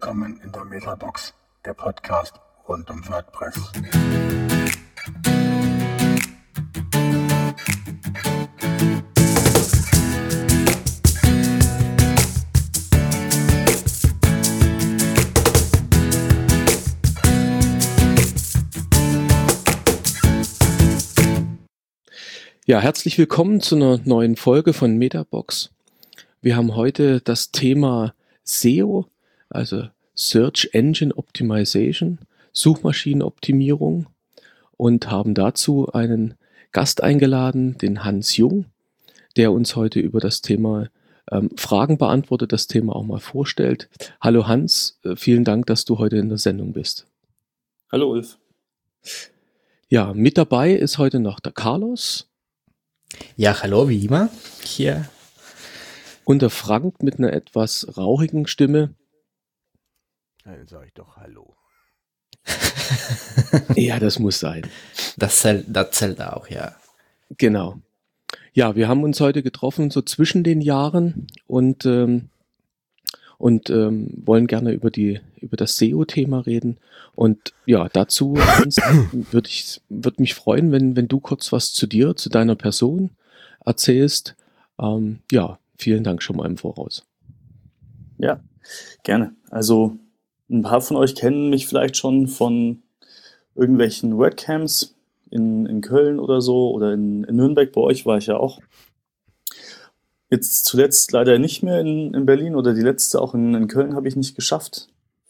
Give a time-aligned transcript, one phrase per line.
[0.00, 2.34] Willkommen in der Metabox, der Podcast
[2.68, 3.72] rund um WordPress.
[22.66, 25.70] Ja, herzlich willkommen zu einer neuen Folge von Metabox.
[26.40, 29.08] Wir haben heute das Thema SEO,
[29.50, 32.18] also Search Engine Optimization,
[32.52, 34.06] Suchmaschinenoptimierung
[34.76, 36.34] und haben dazu einen
[36.72, 38.66] Gast eingeladen, den Hans Jung,
[39.36, 40.88] der uns heute über das Thema
[41.30, 43.88] ähm, Fragen beantwortet, das Thema auch mal vorstellt.
[44.20, 47.06] Hallo Hans, äh, vielen Dank, dass du heute in der Sendung bist.
[47.90, 48.38] Hallo Ulf.
[49.88, 52.28] Ja, mit dabei ist heute noch der Carlos.
[53.36, 54.28] Ja, hallo, wie immer.
[54.62, 55.08] Hier.
[56.24, 58.90] Und der Frank mit einer etwas rauchigen Stimme.
[60.48, 61.56] Dann sage ich doch Hallo.
[63.76, 64.62] ja, das muss sein.
[65.18, 66.74] Das zählt, das zählt auch, ja.
[67.36, 67.78] Genau.
[68.54, 72.30] Ja, wir haben uns heute getroffen, so zwischen den Jahren und, ähm,
[73.36, 76.78] und ähm, wollen gerne über, die, über das SEO-Thema reden.
[77.14, 78.34] Und ja, dazu
[79.12, 83.10] würde ich würde mich freuen, wenn, wenn du kurz was zu dir, zu deiner Person
[83.66, 84.34] erzählst.
[84.80, 87.04] Ähm, ja, vielen Dank schon mal im Voraus.
[88.16, 88.40] Ja,
[89.02, 89.34] gerne.
[89.50, 89.98] Also
[90.50, 92.82] ein paar von euch kennen mich vielleicht schon von
[93.54, 94.94] irgendwelchen Webcams
[95.30, 97.72] in, in Köln oder so oder in, in Nürnberg.
[97.72, 98.60] Bei euch war ich ja auch.
[100.30, 103.94] Jetzt zuletzt leider nicht mehr in, in Berlin oder die letzte auch in, in Köln
[103.94, 104.88] habe ich nicht geschafft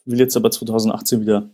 [0.09, 1.49] will jetzt aber 2018 wieder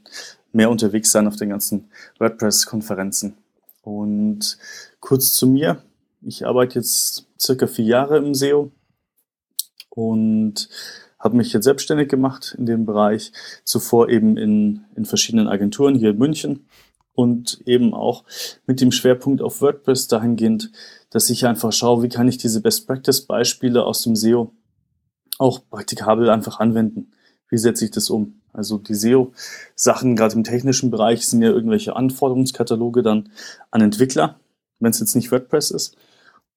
[0.52, 3.36] mehr unterwegs sein auf den ganzen WordPress-Konferenzen.
[3.82, 4.56] Und
[5.00, 5.82] kurz zu mir.
[6.22, 8.70] Ich arbeite jetzt circa vier Jahre im SEO
[9.90, 10.68] und
[11.24, 13.32] habe mich jetzt selbstständig gemacht in dem Bereich.
[13.64, 16.66] Zuvor eben in, in verschiedenen Agenturen hier in München
[17.14, 18.24] und eben auch
[18.66, 20.70] mit dem Schwerpunkt auf WordPress dahingehend,
[21.10, 24.52] dass ich einfach schaue, wie kann ich diese Best-Practice-Beispiele aus dem SEO
[25.38, 27.12] auch praktikabel einfach anwenden.
[27.48, 28.40] Wie setze ich das um?
[28.52, 33.30] Also die SEO-Sachen, gerade im technischen Bereich, sind ja irgendwelche Anforderungskataloge dann
[33.70, 34.38] an Entwickler,
[34.78, 35.96] wenn es jetzt nicht WordPress ist.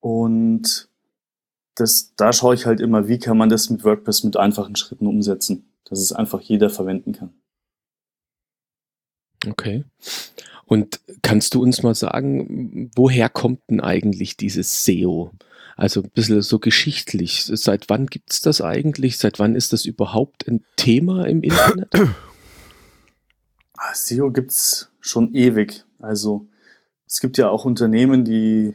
[0.00, 0.87] Und
[1.80, 5.06] das, da schaue ich halt immer, wie kann man das mit WordPress mit einfachen Schritten
[5.06, 7.34] umsetzen, dass es einfach jeder verwenden kann.
[9.46, 9.84] Okay.
[10.66, 15.30] Und kannst du uns mal sagen, woher kommt denn eigentlich dieses SEO?
[15.76, 17.44] Also ein bisschen so geschichtlich.
[17.44, 19.16] Seit wann gibt es das eigentlich?
[19.16, 21.88] Seit wann ist das überhaupt ein Thema im Internet?
[23.80, 25.84] Ah, SEO gibt es schon ewig.
[26.00, 26.48] Also
[27.06, 28.74] es gibt ja auch Unternehmen, die,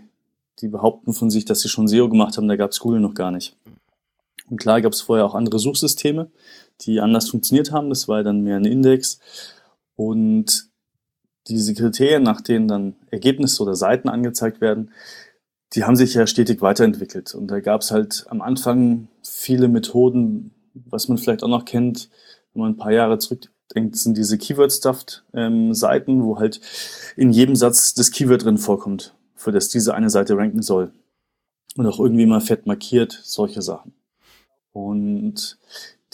[0.60, 2.48] die behaupten von sich, dass sie schon SEO gemacht haben.
[2.48, 3.56] Da gab es Google noch gar nicht.
[4.50, 6.30] Und klar gab es vorher auch andere Suchsysteme,
[6.82, 7.90] die anders funktioniert haben.
[7.90, 9.20] Das war dann mehr ein Index.
[9.96, 10.70] Und
[11.48, 14.92] diese Kriterien, nach denen dann Ergebnisse oder Seiten angezeigt werden,
[15.74, 17.34] die haben sich ja stetig weiterentwickelt.
[17.34, 22.10] Und da gab es halt am Anfang viele Methoden, was man vielleicht auch noch kennt,
[22.54, 26.62] wenn man ein paar Jahre zurückdenkt, sind diese Keyword-Stuffed-Seiten, ähm, wo halt
[27.16, 30.92] in jedem Satz das Keyword drin vorkommt, für das diese eine Seite ranken soll.
[31.76, 33.94] Und auch irgendwie mal fett markiert, solche Sachen.
[34.72, 35.58] Und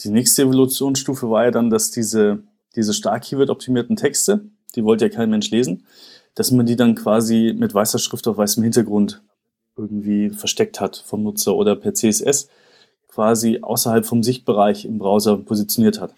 [0.00, 2.42] die nächste Evolutionsstufe war ja dann, dass diese,
[2.76, 5.84] diese stark Keyword-optimierten Texte, die wollte ja kein Mensch lesen,
[6.34, 9.22] dass man die dann quasi mit weißer Schrift auf weißem Hintergrund
[9.76, 12.48] irgendwie versteckt hat vom Nutzer oder per CSS
[13.08, 16.14] quasi außerhalb vom Sichtbereich im Browser positioniert hat.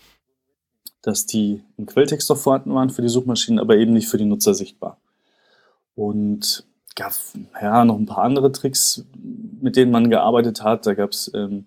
[1.00, 4.24] Dass die im Quelltext noch vorhanden waren für die Suchmaschinen, aber eben nicht für die
[4.24, 5.00] Nutzer sichtbar.
[5.94, 7.12] Und gab
[7.60, 9.04] ja noch ein paar andere Tricks,
[9.60, 10.86] mit denen man gearbeitet hat.
[10.86, 11.66] Da gab es ähm,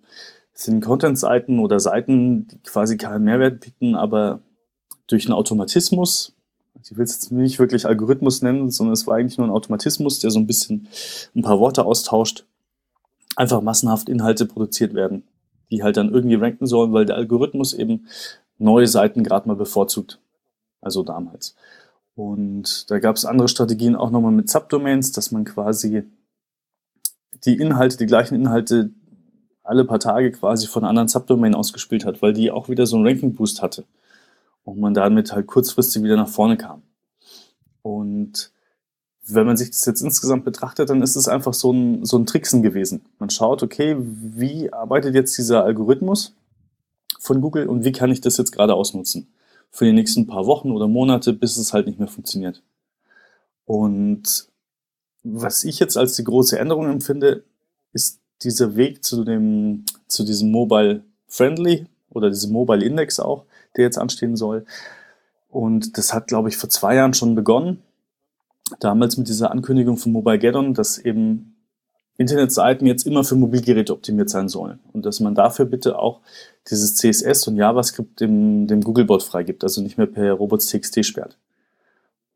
[0.82, 4.42] Content-Seiten oder Seiten, die quasi keinen Mehrwert bieten, aber
[5.08, 6.36] durch einen Automatismus
[6.84, 10.20] ich will es jetzt nicht wirklich Algorithmus nennen, sondern es war eigentlich nur ein Automatismus,
[10.20, 10.88] der so ein bisschen
[11.36, 12.46] ein paar Worte austauscht,
[13.36, 15.24] einfach massenhaft Inhalte produziert werden,
[15.72, 18.08] die halt dann irgendwie ranken sollen, weil der Algorithmus eben
[18.58, 20.20] neue Seiten gerade mal bevorzugt.
[20.82, 21.56] Also damals.
[22.16, 26.04] Und da gab es andere Strategien auch nochmal mit Subdomains, dass man quasi
[27.44, 28.92] die Inhalte, die gleichen Inhalte
[29.64, 33.06] alle paar Tage quasi von anderen Subdomain ausgespielt hat, weil die auch wieder so einen
[33.06, 33.84] Ranking-Boost hatte
[34.64, 36.84] und man damit halt kurzfristig wieder nach vorne kam.
[37.82, 38.52] Und
[39.28, 42.26] wenn man sich das jetzt insgesamt betrachtet, dann ist es einfach so ein, so ein
[42.26, 43.06] Tricksen gewesen.
[43.20, 46.36] Man schaut, okay, wie arbeitet jetzt dieser Algorithmus
[47.20, 49.28] von Google und wie kann ich das jetzt gerade ausnutzen?
[49.76, 52.64] Für die nächsten paar Wochen oder Monate, bis es halt nicht mehr funktioniert.
[53.66, 54.48] Und
[55.22, 57.44] was ich jetzt als die große Änderung empfinde,
[57.92, 63.44] ist dieser Weg zu dem, zu diesem Mobile Friendly oder diesem Mobile Index auch,
[63.76, 64.66] der jetzt anstehen soll.
[65.50, 67.82] Und das hat, glaube ich, vor zwei Jahren schon begonnen.
[68.80, 71.55] Damals mit dieser Ankündigung von Mobile Gaddon, dass eben
[72.18, 74.80] Internetseiten jetzt immer für Mobilgeräte optimiert sein sollen.
[74.94, 76.22] Und dass man dafür bitte auch
[76.70, 81.38] dieses CSS und JavaScript dem, dem Googlebot freigibt, also nicht mehr per Robots.txt sperrt.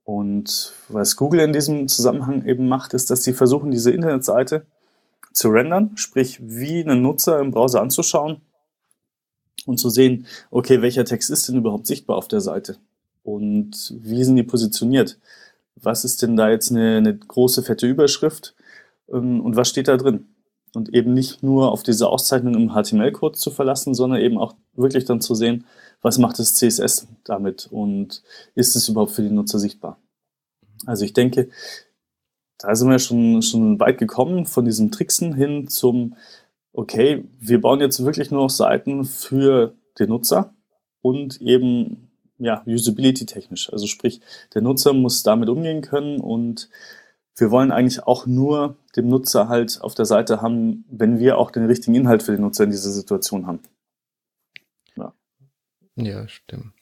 [0.03, 4.65] Und was Google in diesem Zusammenhang eben macht, ist, dass sie versuchen, diese Internetseite
[5.33, 8.41] zu rendern, sprich wie einen Nutzer im Browser anzuschauen
[9.65, 12.77] und zu sehen, okay, welcher Text ist denn überhaupt sichtbar auf der Seite
[13.23, 15.19] und wie sind die positioniert?
[15.75, 18.55] Was ist denn da jetzt eine, eine große, fette Überschrift
[19.09, 20.27] und was steht da drin?
[20.75, 25.05] Und eben nicht nur auf diese Auszeichnung im HTML-Code zu verlassen, sondern eben auch wirklich
[25.05, 25.65] dann zu sehen,
[26.01, 28.23] was macht das CSS damit und
[28.55, 29.99] ist es überhaupt für die Nutzer sichtbar?
[30.85, 31.49] Also ich denke,
[32.59, 36.15] da sind wir schon, schon weit gekommen von diesem Tricksen hin zum,
[36.73, 40.53] okay, wir bauen jetzt wirklich nur noch Seiten für den Nutzer
[41.01, 43.71] und eben ja, Usability technisch.
[43.71, 44.21] Also sprich,
[44.53, 46.69] der Nutzer muss damit umgehen können und
[47.39, 51.51] wir wollen eigentlich auch nur dem Nutzer halt auf der Seite haben, wenn wir auch
[51.51, 53.59] den richtigen Inhalt für den Nutzer in dieser Situation haben.
[54.95, 55.13] Ja,
[55.95, 56.73] ja stimmt.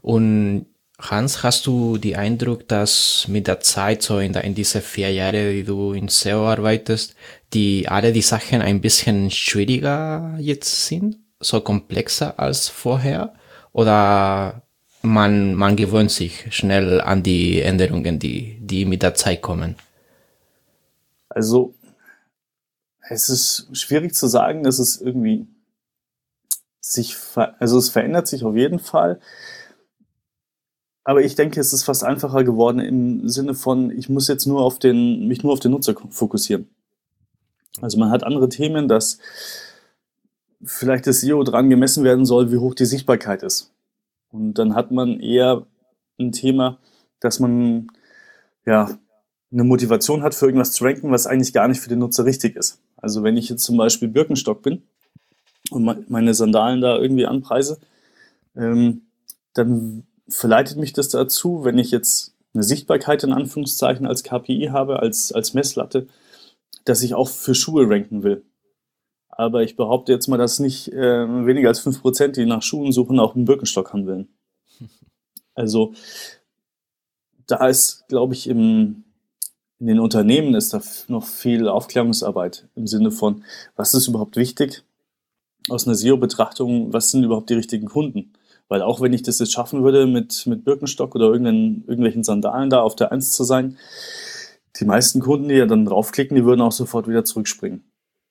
[0.00, 0.66] Und
[1.10, 5.52] Hans, hast du die Eindruck, dass mit der Zeit, so in, in diese vier Jahre,
[5.52, 7.16] die du in SEO arbeitest,
[7.52, 13.34] die alle die Sachen ein bisschen schwieriger jetzt sind, so komplexer als vorher?
[13.72, 14.62] Oder
[15.02, 19.76] man, man gewöhnt sich schnell an die Änderungen, die, die mit der Zeit kommen?
[21.34, 21.74] Also,
[23.08, 25.46] es ist schwierig zu sagen, dass es irgendwie
[26.80, 29.20] sich, also es verändert sich auf jeden Fall.
[31.04, 34.62] Aber ich denke, es ist fast einfacher geworden im Sinne von, ich muss jetzt nur
[34.62, 36.68] auf den, mich nur auf den Nutzer fokussieren.
[37.80, 39.18] Also man hat andere Themen, dass
[40.62, 43.72] vielleicht das SEO dran gemessen werden soll, wie hoch die Sichtbarkeit ist.
[44.30, 45.66] Und dann hat man eher
[46.18, 46.78] ein Thema,
[47.20, 47.88] dass man
[48.64, 48.98] ja
[49.52, 52.56] eine Motivation hat, für irgendwas zu ranken, was eigentlich gar nicht für den Nutzer richtig
[52.56, 52.80] ist.
[52.96, 54.82] Also wenn ich jetzt zum Beispiel Birkenstock bin
[55.70, 57.78] und meine Sandalen da irgendwie anpreise,
[58.56, 59.02] ähm,
[59.52, 65.00] dann verleitet mich das dazu, wenn ich jetzt eine Sichtbarkeit in Anführungszeichen als KPI habe,
[65.00, 66.06] als, als Messlatte,
[66.84, 68.44] dass ich auch für Schuhe ranken will.
[69.28, 73.18] Aber ich behaupte jetzt mal, dass nicht äh, weniger als 5%, die nach Schuhen suchen,
[73.18, 74.28] auch einen Birkenstock haben wollen.
[75.54, 75.92] Also
[77.46, 79.04] da ist, glaube ich, im,
[79.82, 83.42] in den Unternehmen ist da noch viel Aufklärungsarbeit im Sinne von,
[83.74, 84.84] was ist überhaupt wichtig
[85.68, 88.32] aus einer SEO-Betrachtung, was sind überhaupt die richtigen Kunden?
[88.68, 92.80] Weil auch wenn ich das jetzt schaffen würde, mit, mit Birkenstock oder irgendwelchen Sandalen da
[92.80, 93.76] auf der Eins zu sein,
[94.78, 97.82] die meisten Kunden, die ja dann draufklicken, die würden auch sofort wieder zurückspringen.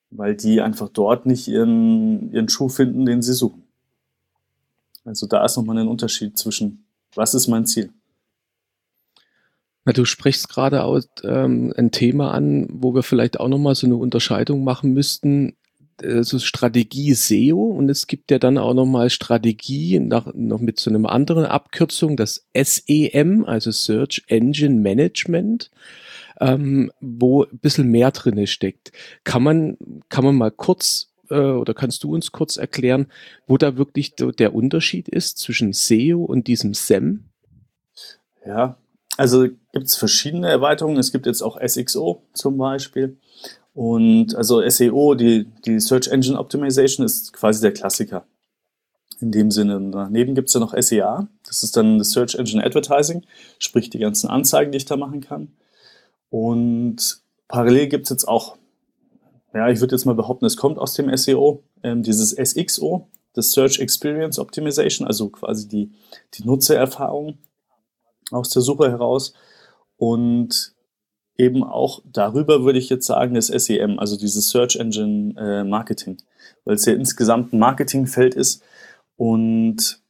[0.10, 3.64] Weil die einfach dort nicht ihren, ihren Schuh finden, den sie suchen.
[5.04, 7.92] Also da ist nochmal ein Unterschied zwischen, was ist mein Ziel?
[9.86, 13.88] Na, du sprichst gerade auch ähm, ein Thema an, wo wir vielleicht auch nochmal so
[13.88, 15.56] eine Unterscheidung machen müssten
[16.02, 20.80] äh, so Strategie SEO und es gibt ja dann auch nochmal Strategie nach, noch mit
[20.80, 25.72] so einem anderen Abkürzung, das SEM, also Search Engine Management,
[26.40, 28.92] ähm, wo ein bisschen mehr drinne steckt.
[29.24, 29.78] Kann man,
[30.10, 33.08] kann man mal kurz äh, oder kannst du uns kurz erklären,
[33.48, 37.26] wo da wirklich der Unterschied ist zwischen SEO und diesem SEM?
[38.46, 38.78] Ja,
[39.18, 40.98] also gibt es verschiedene Erweiterungen.
[40.98, 43.18] Es gibt jetzt auch SXO zum Beispiel.
[43.74, 48.26] Und also SEO, die, die Search Engine Optimization, ist quasi der Klassiker.
[49.20, 49.80] In dem Sinne.
[49.92, 51.28] Daneben gibt es ja noch SEA.
[51.46, 53.24] Das ist dann das Search Engine Advertising,
[53.60, 55.54] sprich die ganzen Anzeigen, die ich da machen kann.
[56.30, 58.58] Und parallel gibt es jetzt auch,
[59.54, 63.52] ja, ich würde jetzt mal behaupten, es kommt aus dem SEO, ähm, dieses SXO, das
[63.52, 65.92] Search Experience Optimization, also quasi die,
[66.34, 67.38] die Nutzererfahrung
[68.32, 69.34] aus der Suche heraus.
[69.98, 70.74] Und
[71.38, 76.18] eben auch darüber würde ich jetzt sagen, das SEM, also dieses Search Engine äh, Marketing,
[76.66, 78.64] weil es ja insgesamt ein Marketingfeld ist
[79.16, 80.02] und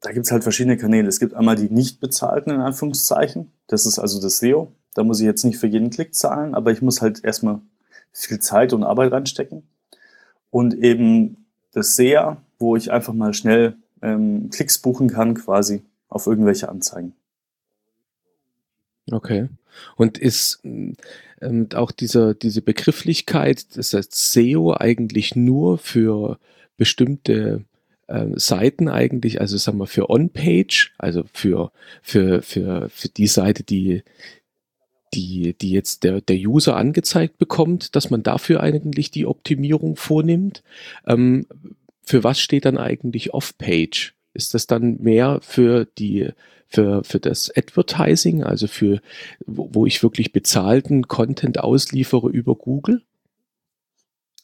[0.00, 1.08] da gibt es halt verschiedene Kanäle.
[1.08, 3.52] Es gibt einmal die nicht bezahlten, in Anführungszeichen.
[3.66, 4.72] Das ist also das SEO.
[4.94, 7.60] Da muss ich jetzt nicht für jeden Klick zahlen, aber ich muss halt erstmal
[8.12, 9.62] viel Zeit und Arbeit reinstecken.
[10.50, 16.26] Und eben das SEA, wo ich einfach mal schnell ähm, Klicks buchen kann, quasi auf
[16.26, 17.14] irgendwelche Anzeigen.
[19.10, 19.48] Okay.
[19.96, 26.38] Und ist ähm, auch dieser, diese Begrifflichkeit, das heißt SEO eigentlich nur für
[26.76, 27.64] bestimmte
[28.06, 33.62] äh, Seiten eigentlich, also sagen wir für On-Page, also für, für, für, für die Seite,
[33.62, 34.02] die,
[35.14, 40.62] die, die jetzt der, der User angezeigt bekommt, dass man dafür eigentlich die Optimierung vornimmt.
[41.06, 41.46] Ähm,
[42.02, 44.14] für was steht dann eigentlich Off-Page?
[44.34, 46.30] Ist das dann mehr für die
[46.70, 49.00] für, für das Advertising, also für
[49.44, 53.02] wo, wo ich wirklich bezahlten Content ausliefere über Google?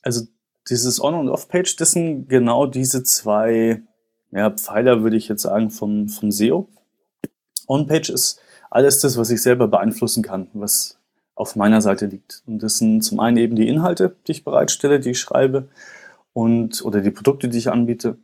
[0.02, 0.26] Also
[0.68, 3.83] dieses On- und Off-Page, das sind genau diese zwei
[4.33, 6.68] ja, Pfeiler, würde ich jetzt sagen, vom, vom SEO.
[7.68, 8.40] On-Page ist
[8.71, 10.99] alles das, was ich selber beeinflussen kann, was
[11.37, 12.42] auf meiner Seite liegt.
[12.47, 15.68] Und das sind zum einen eben die Inhalte, die ich bereitstelle, die ich schreibe
[16.33, 18.18] und oder die Produkte, die ich anbiete.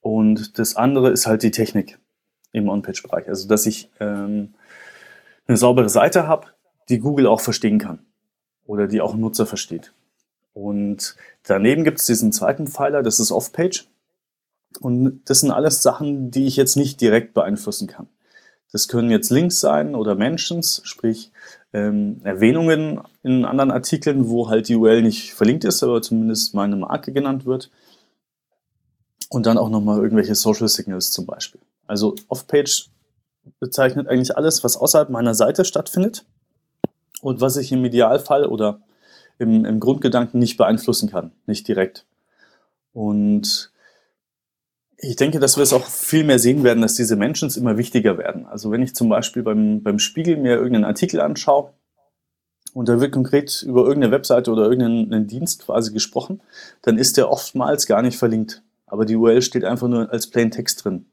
[0.00, 1.98] Und das andere ist halt die Technik
[2.56, 3.28] im On-Page-Bereich.
[3.28, 4.54] Also dass ich ähm,
[5.46, 6.48] eine saubere Seite habe,
[6.88, 8.00] die Google auch verstehen kann
[8.64, 9.92] oder die auch ein Nutzer versteht.
[10.54, 13.86] Und daneben gibt es diesen zweiten Pfeiler, das ist Off-Page.
[14.80, 18.08] Und das sind alles Sachen, die ich jetzt nicht direkt beeinflussen kann.
[18.72, 21.30] Das können jetzt Links sein oder Mentions, sprich
[21.72, 26.76] ähm, Erwähnungen in anderen Artikeln, wo halt die URL nicht verlinkt ist, aber zumindest meine
[26.76, 27.70] Marke genannt wird.
[29.28, 31.60] Und dann auch nochmal irgendwelche Social Signals zum Beispiel.
[31.86, 32.90] Also Off-Page
[33.60, 36.24] bezeichnet eigentlich alles, was außerhalb meiner Seite stattfindet
[37.22, 38.80] und was ich im Idealfall oder
[39.38, 42.06] im, im Grundgedanken nicht beeinflussen kann, nicht direkt.
[42.92, 43.70] Und
[44.98, 48.16] ich denke, dass wir es auch viel mehr sehen werden, dass diese Menschen immer wichtiger
[48.16, 48.46] werden.
[48.46, 51.72] Also wenn ich zum Beispiel beim, beim Spiegel mir irgendeinen Artikel anschaue
[52.72, 56.40] und da wird konkret über irgendeine Webseite oder irgendeinen Dienst quasi gesprochen,
[56.82, 58.62] dann ist der oftmals gar nicht verlinkt.
[58.86, 61.06] Aber die URL steht einfach nur als Plain Text drin.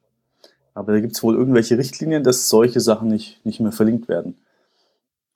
[0.74, 4.38] Aber da gibt es wohl irgendwelche Richtlinien, dass solche Sachen nicht, nicht mehr verlinkt werden.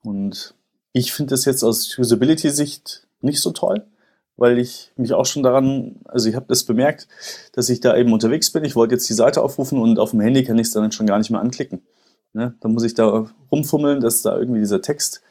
[0.04, 0.56] Und
[0.94, 3.86] ich finde das jetzt aus Usability-Sicht nicht so toll
[4.38, 7.08] weil ich mich auch schon daran, also ich habe das bemerkt,
[7.54, 8.64] dass ich da eben unterwegs bin.
[8.64, 11.08] Ich wollte jetzt die Seite aufrufen und auf dem Handy kann ich es dann schon
[11.08, 11.82] gar nicht mehr anklicken.
[12.34, 12.56] Ne?
[12.62, 15.22] Dann muss ich da rumfummeln, dass da irgendwie dieser Text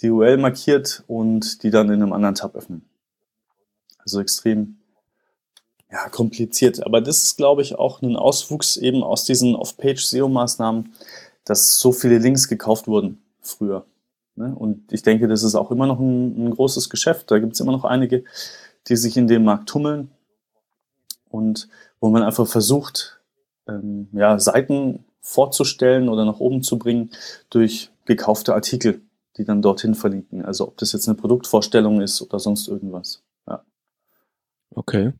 [0.00, 2.84] die URL markiert und die dann in einem anderen Tab öffnen.
[3.98, 4.78] Also extrem
[5.90, 6.84] ja, kompliziert.
[6.84, 10.92] Aber das ist, glaube ich, auch ein Auswuchs eben aus diesen Off-Page-SEO-Maßnahmen,
[11.44, 13.86] dass so viele Links gekauft wurden früher.
[14.34, 14.54] Ne?
[14.54, 17.30] Und ich denke, das ist auch immer noch ein, ein großes Geschäft.
[17.30, 18.24] Da gibt es immer noch einige,
[18.88, 20.10] die sich in dem Markt tummeln
[21.30, 21.68] und
[22.00, 23.20] wo man einfach versucht,
[23.68, 27.10] ähm, ja, Seiten vorzustellen oder nach oben zu bringen
[27.50, 29.00] durch gekaufte Artikel,
[29.36, 30.44] die dann dorthin verlinken.
[30.44, 33.22] Also ob das jetzt eine Produktvorstellung ist oder sonst irgendwas.
[33.48, 33.64] Ja.
[34.70, 35.12] Okay.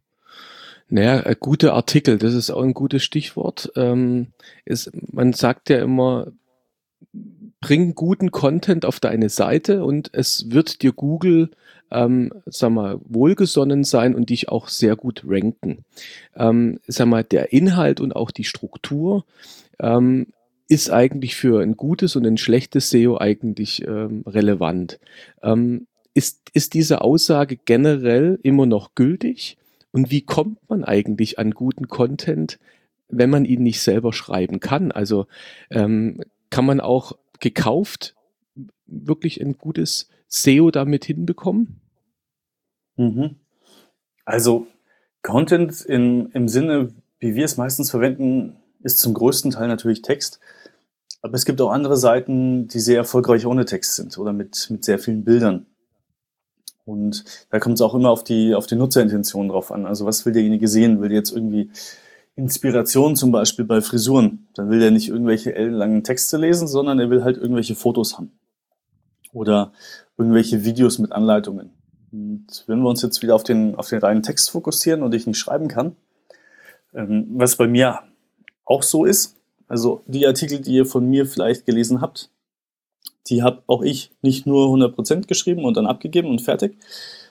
[0.88, 3.72] Naja, äh, gute Artikel, das ist auch ein gutes Stichwort.
[3.76, 4.28] Ähm,
[4.64, 6.32] ist, man sagt ja immer,
[7.60, 11.50] bring guten Content auf deine Seite und es wird dir Google,
[11.90, 15.84] ähm, sag mal, wohlgesonnen sein und dich auch sehr gut ranken.
[16.36, 19.24] Ähm, sag mal, der Inhalt und auch die Struktur
[19.80, 20.28] ähm,
[20.68, 25.00] ist eigentlich für ein gutes und ein schlechtes SEO eigentlich ähm, relevant.
[25.42, 29.58] Ähm, ist, ist diese Aussage generell immer noch gültig?
[29.96, 32.58] Und wie kommt man eigentlich an guten Content,
[33.08, 34.92] wenn man ihn nicht selber schreiben kann?
[34.92, 35.26] Also
[35.70, 38.14] ähm, kann man auch gekauft
[38.84, 41.80] wirklich ein gutes SEO damit hinbekommen?
[42.96, 43.36] Mhm.
[44.26, 44.66] Also
[45.22, 50.40] Content in, im Sinne, wie wir es meistens verwenden, ist zum größten Teil natürlich Text.
[51.22, 54.84] Aber es gibt auch andere Seiten, die sehr erfolgreich ohne Text sind oder mit, mit
[54.84, 55.64] sehr vielen Bildern.
[56.86, 59.84] Und da kommt es auch immer auf die, auf die Nutzerintention drauf an.
[59.86, 61.02] Also was will derjenige sehen?
[61.02, 61.70] Will der jetzt irgendwie
[62.36, 64.46] Inspiration zum Beispiel bei Frisuren.
[64.54, 68.30] Dann will er nicht irgendwelche ellenlangen Texte lesen, sondern er will halt irgendwelche Fotos haben.
[69.32, 69.72] Oder
[70.18, 71.70] irgendwelche Videos mit Anleitungen.
[72.12, 75.26] Und wenn wir uns jetzt wieder auf den, auf den reinen Text fokussieren und ich
[75.26, 75.96] nicht schreiben kann,
[76.94, 78.00] ähm, was bei mir
[78.64, 82.30] auch so ist, also die Artikel, die ihr von mir vielleicht gelesen habt,
[83.28, 86.78] die habe auch ich nicht nur 100% geschrieben und dann abgegeben und fertig,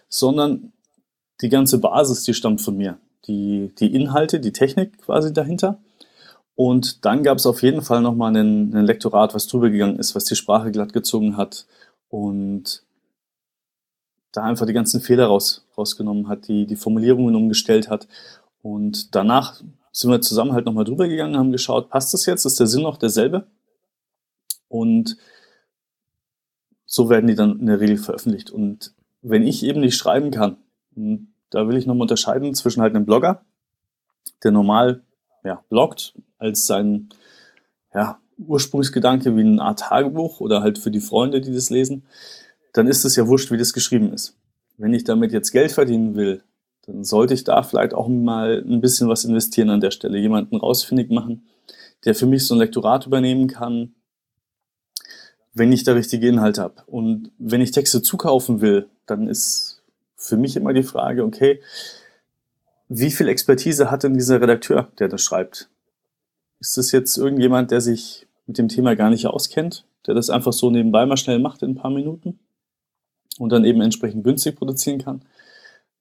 [0.09, 0.73] sondern
[1.41, 2.97] die ganze Basis, die stammt von mir
[3.27, 5.79] die, die Inhalte, die Technik quasi dahinter.
[6.55, 10.15] Und dann gab es auf jeden Fall nochmal ein, ein Lektorat, was drüber gegangen ist,
[10.15, 11.65] was die Sprache glatt gezogen hat
[12.07, 12.83] und
[14.31, 18.07] da einfach die ganzen Fehler raus, rausgenommen hat, die, die Formulierungen umgestellt hat.
[18.61, 19.61] Und danach
[19.91, 22.45] sind wir zusammen halt nochmal drüber gegangen, haben geschaut, passt das jetzt?
[22.45, 23.47] Ist der Sinn noch derselbe?
[24.67, 25.17] Und
[26.86, 28.51] so werden die dann in der Regel veröffentlicht.
[28.51, 30.58] Und wenn ich eben nicht schreiben kann,
[31.50, 33.44] da will ich nochmal unterscheiden zwischen halt einem Blogger,
[34.44, 35.01] der normal
[35.44, 37.10] ja, bloggt als sein
[37.94, 42.04] ja, Ursprungsgedanke wie eine Art Tagebuch oder halt für die Freunde, die das lesen,
[42.74, 44.38] dann ist es ja wurscht, wie das geschrieben ist.
[44.77, 46.44] Wenn ich damit jetzt Geld verdienen will,
[46.86, 50.58] dann sollte ich da vielleicht auch mal ein bisschen was investieren an der Stelle, jemanden
[50.58, 51.48] rausfindig machen,
[52.04, 53.94] der für mich so ein Lektorat übernehmen kann,
[55.55, 56.83] wenn ich da richtige Inhalte habe.
[56.85, 59.81] Und wenn ich Texte zukaufen will, dann ist
[60.15, 61.59] für mich immer die Frage, okay,
[62.88, 65.69] wie viel Expertise hat denn dieser Redakteur, der das schreibt?
[66.59, 70.53] ist das jetzt irgendjemand, der sich mit dem Thema gar nicht auskennt, der das einfach
[70.53, 72.39] so nebenbei mal schnell macht in ein paar Minuten
[73.38, 75.21] und dann eben entsprechend günstig produzieren kann?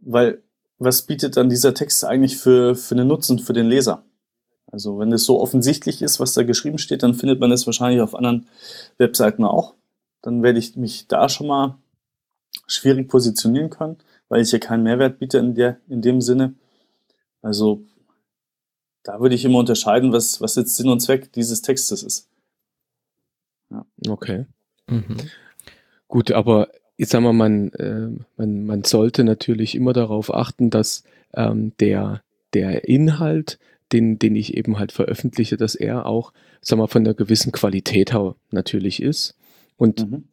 [0.01, 0.43] Weil
[0.79, 4.05] was bietet dann dieser Text eigentlich für, für einen Nutzen für den Leser?
[4.75, 8.01] Also wenn es so offensichtlich ist, was da geschrieben steht, dann findet man es wahrscheinlich
[8.01, 8.49] auf anderen
[8.99, 9.75] Webseiten auch.
[10.21, 11.79] Dann werde ich mich da schon mal
[12.67, 16.55] schwierig positionieren können, weil ich hier keinen Mehrwert biete in, der, in dem Sinne.
[17.41, 17.85] Also
[19.05, 22.29] da würde ich immer unterscheiden, was, was jetzt Sinn und Zweck dieses Textes ist.
[23.71, 23.87] Ja.
[24.09, 24.47] Okay.
[24.89, 25.19] Mhm.
[26.09, 26.67] Gut, aber
[26.97, 32.25] ich sag mal, man, äh, man, man sollte natürlich immer darauf achten, dass ähm, der,
[32.55, 33.61] der Inhalt,
[33.95, 38.13] den, den ich eben halt veröffentliche, dass er auch, sag mal, von einer gewissen Qualität
[38.51, 39.37] natürlich ist.
[39.77, 40.25] Und mhm.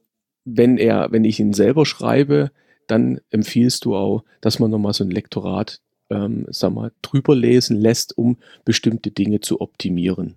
[0.44, 2.52] wenn er, wenn ich ihn selber schreibe,
[2.88, 7.80] dann empfiehlst du auch, dass man nochmal so ein Lektorat, ähm, sag mal, drüber lesen
[7.80, 10.36] lässt, um bestimmte Dinge zu optimieren.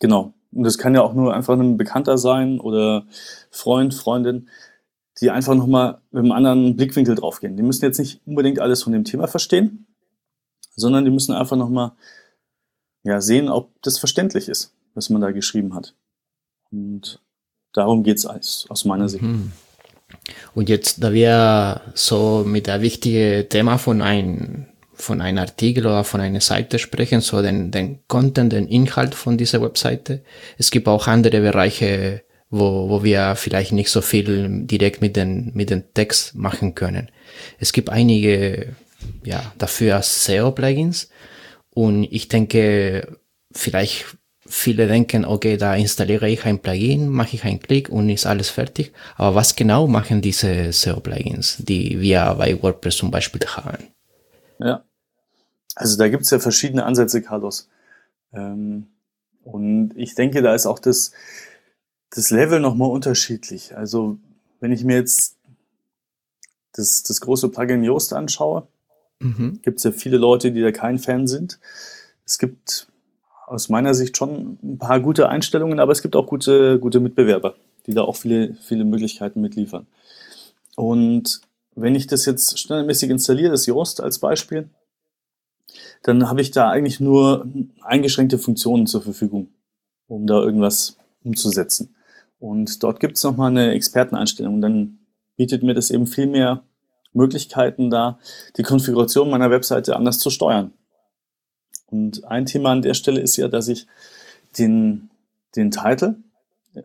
[0.00, 0.34] Genau.
[0.52, 3.06] Und das kann ja auch nur einfach ein Bekannter sein oder
[3.50, 4.48] Freund, Freundin,
[5.20, 7.56] die einfach nochmal mit einem anderen Blickwinkel draufgehen.
[7.56, 9.86] Die müssen jetzt nicht unbedingt alles von dem Thema verstehen,
[10.78, 11.92] sondern die müssen einfach nochmal
[13.02, 15.94] ja, sehen, ob das verständlich ist, was man da geschrieben hat.
[16.70, 17.20] Und
[17.72, 18.26] darum geht es
[18.68, 19.22] aus meiner Sicht.
[19.22, 19.52] Mhm.
[20.54, 24.66] Und jetzt, da wir so mit der wichtigen Thema von einem
[25.00, 29.38] von einem Artikel oder von einer Seite sprechen, so den, den Content, den Inhalt von
[29.38, 30.22] dieser Webseite.
[30.58, 35.52] Es gibt auch andere Bereiche, wo, wo wir vielleicht nicht so viel direkt mit den,
[35.54, 37.10] mit den Text machen können.
[37.58, 38.74] Es gibt einige,
[39.24, 41.08] ja, dafür SEO-Plugins
[41.70, 43.18] und ich denke,
[43.52, 48.26] vielleicht viele denken, okay, da installiere ich ein Plugin, mache ich einen Klick und ist
[48.26, 48.92] alles fertig.
[49.16, 53.84] Aber was genau machen diese SEO-Plugins, die wir bei WordPress zum Beispiel haben?
[54.58, 54.84] Ja,
[55.74, 57.68] also da gibt es ja verschiedene Ansätze, Carlos.
[58.32, 58.88] Ähm,
[59.44, 61.12] und ich denke, da ist auch das,
[62.10, 63.76] das Level nochmal unterschiedlich.
[63.76, 64.18] Also
[64.60, 65.36] wenn ich mir jetzt
[66.72, 68.66] das, das große Plugin Yoast anschaue,
[69.20, 69.60] mhm.
[69.62, 71.58] gibt es ja viele Leute, die da kein Fan sind.
[72.24, 72.88] Es gibt
[73.46, 77.54] aus meiner Sicht schon ein paar gute Einstellungen, aber es gibt auch gute, gute Mitbewerber,
[77.86, 79.86] die da auch viele, viele Möglichkeiten mitliefern.
[80.76, 81.40] Und
[81.74, 84.68] wenn ich das jetzt standardmäßig installiere, das Yoast als Beispiel,
[86.02, 87.46] dann habe ich da eigentlich nur
[87.82, 89.48] eingeschränkte Funktionen zur Verfügung,
[90.06, 91.94] um da irgendwas umzusetzen.
[92.38, 94.60] Und dort gibt es nochmal eine Experteneinstellung.
[94.60, 94.98] Dann
[95.36, 96.62] bietet mir das eben viel mehr
[97.18, 98.18] Möglichkeiten da,
[98.56, 100.72] die Konfiguration meiner Webseite anders zu steuern.
[101.90, 103.86] Und ein Thema an der Stelle ist ja, dass ich
[104.58, 105.10] den,
[105.56, 106.16] den Titel,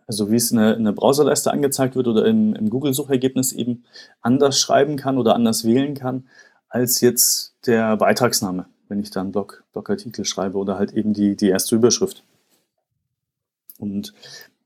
[0.08, 3.84] also wie es in der, in der Browserleiste angezeigt wird oder im, im Google-Suchergebnis eben
[4.22, 6.26] anders schreiben kann oder anders wählen kann,
[6.69, 11.36] als jetzt der Beitragsname, wenn ich da einen Blog, Blogartikel schreibe oder halt eben die,
[11.36, 12.24] die erste Überschrift.
[13.78, 14.13] Und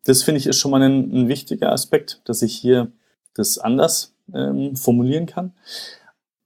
[0.06, 2.92] das finde ich ist schon mal ein, ein, wichtiger Aspekt, dass ich hier
[3.34, 5.54] das anders ähm, formulieren kann.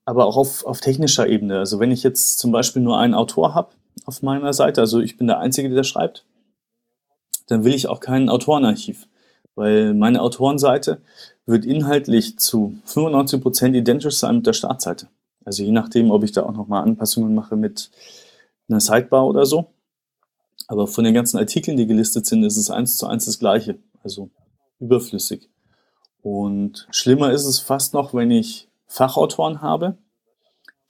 [0.05, 1.59] Aber auch auf, auf technischer Ebene.
[1.59, 3.69] Also wenn ich jetzt zum Beispiel nur einen Autor habe,
[4.05, 6.25] auf meiner Seite, also ich bin der Einzige, der schreibt,
[7.47, 9.07] dann will ich auch kein Autorenarchiv,
[9.55, 11.01] weil meine Autorenseite
[11.45, 15.07] wird inhaltlich zu 95 Prozent identisch sein mit der Startseite.
[15.43, 17.91] Also je nachdem, ob ich da auch nochmal Anpassungen mache mit
[18.69, 19.73] einer Sidebar oder so.
[20.67, 23.77] Aber von den ganzen Artikeln, die gelistet sind, ist es eins zu eins das gleiche.
[24.03, 24.29] Also
[24.79, 25.50] überflüssig.
[26.21, 29.97] Und schlimmer ist es fast noch, wenn ich Fachautoren habe,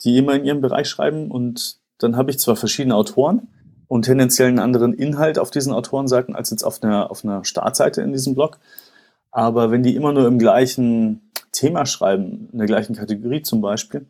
[0.03, 3.47] die immer in ihrem Bereich schreiben und dann habe ich zwar verschiedene Autoren
[3.87, 8.01] und tendenziell einen anderen Inhalt auf diesen Autorenseiten als jetzt auf einer, auf einer Startseite
[8.01, 8.57] in diesem Blog.
[9.31, 14.07] Aber wenn die immer nur im gleichen Thema schreiben, in der gleichen Kategorie zum Beispiel,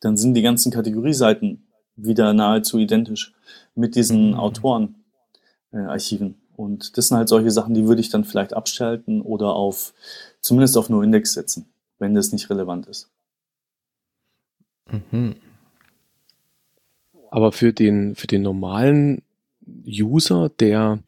[0.00, 3.34] dann sind die ganzen Kategorieseiten wieder nahezu identisch
[3.74, 4.34] mit diesen mhm.
[4.34, 6.30] Autorenarchiven.
[6.30, 9.94] Äh, und das sind halt solche Sachen, die würde ich dann vielleicht abschalten oder auf
[10.40, 11.66] zumindest auf nur Index setzen,
[12.00, 13.08] wenn das nicht relevant ist.
[14.90, 15.36] Mhm.
[17.30, 19.22] Aber für den, für den normalen
[19.86, 20.98] User, der,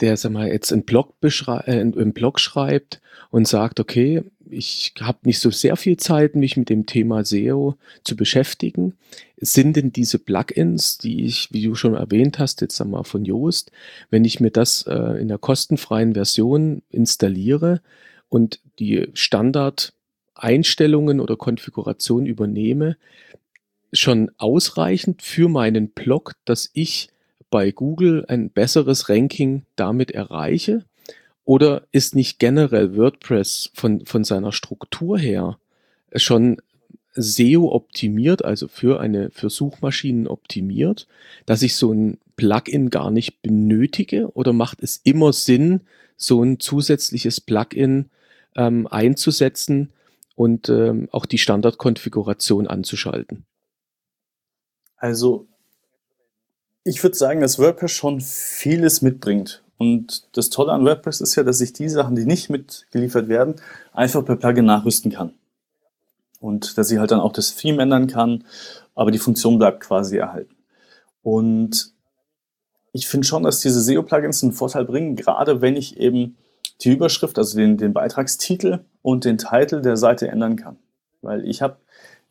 [0.00, 5.18] der sag mal, jetzt einen Blog, äh, einen Blog schreibt und sagt, okay, ich habe
[5.24, 8.94] nicht so sehr viel Zeit, mich mit dem Thema SEO zu beschäftigen.
[9.38, 13.72] Sind denn diese Plugins, die ich, wie du schon erwähnt hast, jetzt einmal von Yoast,
[14.10, 17.80] wenn ich mir das äh, in der kostenfreien Version installiere
[18.28, 22.96] und die Standard-Einstellungen oder Konfiguration übernehme,
[23.92, 27.08] schon ausreichend für meinen Blog, dass ich
[27.56, 30.84] bei Google ein besseres Ranking damit erreiche?
[31.46, 35.58] Oder ist nicht generell WordPress von, von seiner Struktur her
[36.14, 36.58] schon
[37.14, 41.08] SEO optimiert, also für eine, für Suchmaschinen optimiert,
[41.46, 45.80] dass ich so ein Plugin gar nicht benötige oder macht es immer Sinn,
[46.18, 48.10] so ein zusätzliches Plugin
[48.54, 49.94] ähm, einzusetzen
[50.34, 53.46] und ähm, auch die Standardkonfiguration anzuschalten?
[54.98, 55.48] Also
[56.86, 59.64] ich würde sagen, dass WordPress schon vieles mitbringt.
[59.76, 63.56] Und das Tolle an WordPress ist ja, dass ich die Sachen, die nicht mitgeliefert werden,
[63.92, 65.34] einfach per Plugin nachrüsten kann.
[66.38, 68.44] Und dass ich halt dann auch das Theme ändern kann,
[68.94, 70.54] aber die Funktion bleibt quasi erhalten.
[71.22, 71.92] Und
[72.92, 76.36] ich finde schon, dass diese SEO-Plugins einen Vorteil bringen, gerade wenn ich eben
[76.82, 80.76] die Überschrift, also den, den Beitragstitel und den Titel der Seite ändern kann.
[81.20, 81.78] Weil ich habe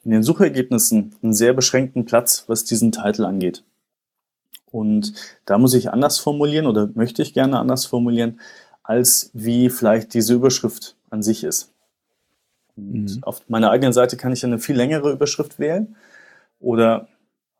[0.05, 3.65] in den Suchergebnissen einen sehr beschränkten Platz, was diesen Titel angeht.
[4.75, 5.13] Und
[5.45, 8.41] da muss ich anders formulieren oder möchte ich gerne anders formulieren,
[8.83, 11.71] als wie vielleicht diese Überschrift an sich ist.
[12.75, 13.19] Mhm.
[13.21, 15.95] Auf meiner eigenen Seite kann ich eine viel längere Überschrift wählen
[16.59, 17.07] oder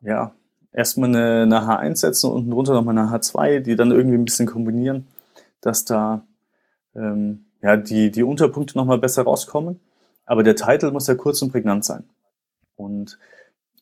[0.02, 0.34] ja,
[0.74, 4.26] erstmal eine, eine H1 setzen und unten drunter nochmal eine H2, die dann irgendwie ein
[4.26, 5.06] bisschen kombinieren,
[5.62, 6.22] dass da
[6.94, 9.80] ähm, ja, die, die Unterpunkte nochmal besser rauskommen.
[10.26, 12.04] Aber der Titel muss ja kurz und prägnant sein.
[12.76, 13.18] Und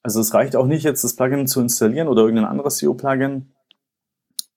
[0.05, 3.51] also es reicht auch nicht, jetzt das Plugin zu installieren oder irgendein anderes SEO-Plugin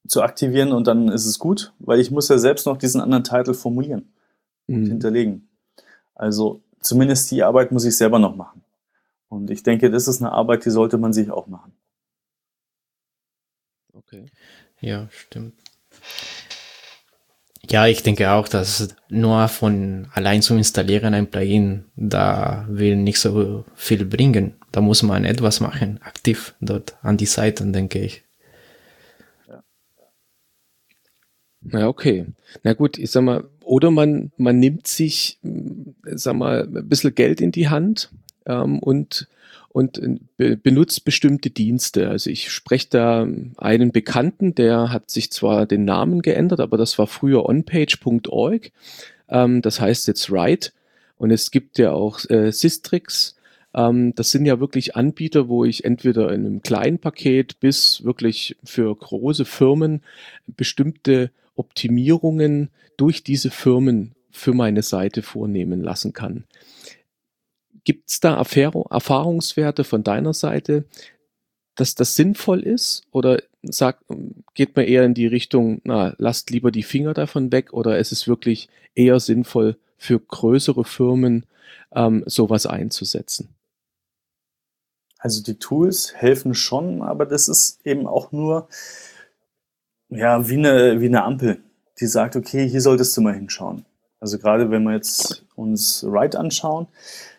[0.06, 3.24] zu aktivieren und dann ist es gut, weil ich muss ja selbst noch diesen anderen
[3.24, 4.14] Titel formulieren
[4.68, 4.88] und mhm.
[4.88, 5.48] hinterlegen.
[6.16, 8.62] Also zumindest die Arbeit muss ich selber noch machen.
[9.30, 11.72] Und ich denke, das ist eine Arbeit, die sollte man sich auch machen.
[13.94, 14.26] Okay.
[14.82, 15.54] Ja, stimmt.
[17.70, 23.20] Ja, ich denke auch, dass nur von allein zu installieren ein Plugin, da will nicht
[23.20, 24.54] so viel bringen.
[24.72, 28.24] Da muss man etwas machen, aktiv dort an die Seiten, denke ich.
[31.72, 32.26] Ja, okay.
[32.64, 35.40] Na gut, ich sag mal, oder man, man nimmt sich,
[36.04, 38.12] sag mal, ein bisschen Geld in die Hand
[38.46, 39.28] ähm, und,
[39.78, 42.10] und äh, be benutzt bestimmte Dienste.
[42.10, 46.98] Also ich spreche da einen Bekannten, der hat sich zwar den Namen geändert, aber das
[46.98, 48.72] war früher onpage.org.
[49.30, 50.72] Ähm, das heißt jetzt Write.
[51.20, 53.36] Und es gibt ja auch äh, Systrix.
[53.76, 58.56] Ähm, das sind ja wirklich Anbieter, wo ich entweder in einem kleinen Paket bis wirklich
[58.64, 60.02] für große Firmen
[60.48, 66.46] bestimmte Optimierungen durch diese Firmen für meine Seite vornehmen lassen kann.
[67.88, 70.84] Gibt es da Erfahrungswerte von deiner Seite,
[71.76, 73.04] dass das sinnvoll ist?
[73.12, 74.04] Oder sagt,
[74.56, 77.72] geht man eher in die Richtung, na, lasst lieber die Finger davon weg?
[77.72, 81.46] Oder ist es wirklich eher sinnvoll für größere Firmen,
[81.96, 83.56] ähm, sowas einzusetzen?
[85.20, 88.68] Also die Tools helfen schon, aber das ist eben auch nur
[90.10, 91.64] ja, wie eine, wie eine Ampel,
[92.02, 93.86] die sagt, okay, hier solltest du mal hinschauen.
[94.20, 96.88] Also gerade wenn wir jetzt uns Write anschauen,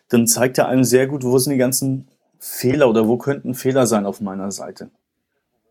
[0.08, 3.86] dann zeigt er einem sehr gut, wo sind die ganzen Fehler oder wo könnten Fehler
[3.86, 4.90] sein auf meiner Seite.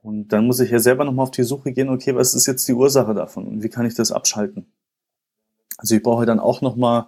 [0.03, 2.67] Und dann muss ich ja selber nochmal auf die Suche gehen, okay, was ist jetzt
[2.67, 4.67] die Ursache davon und wie kann ich das abschalten?
[5.77, 7.07] Also ich brauche dann auch nochmal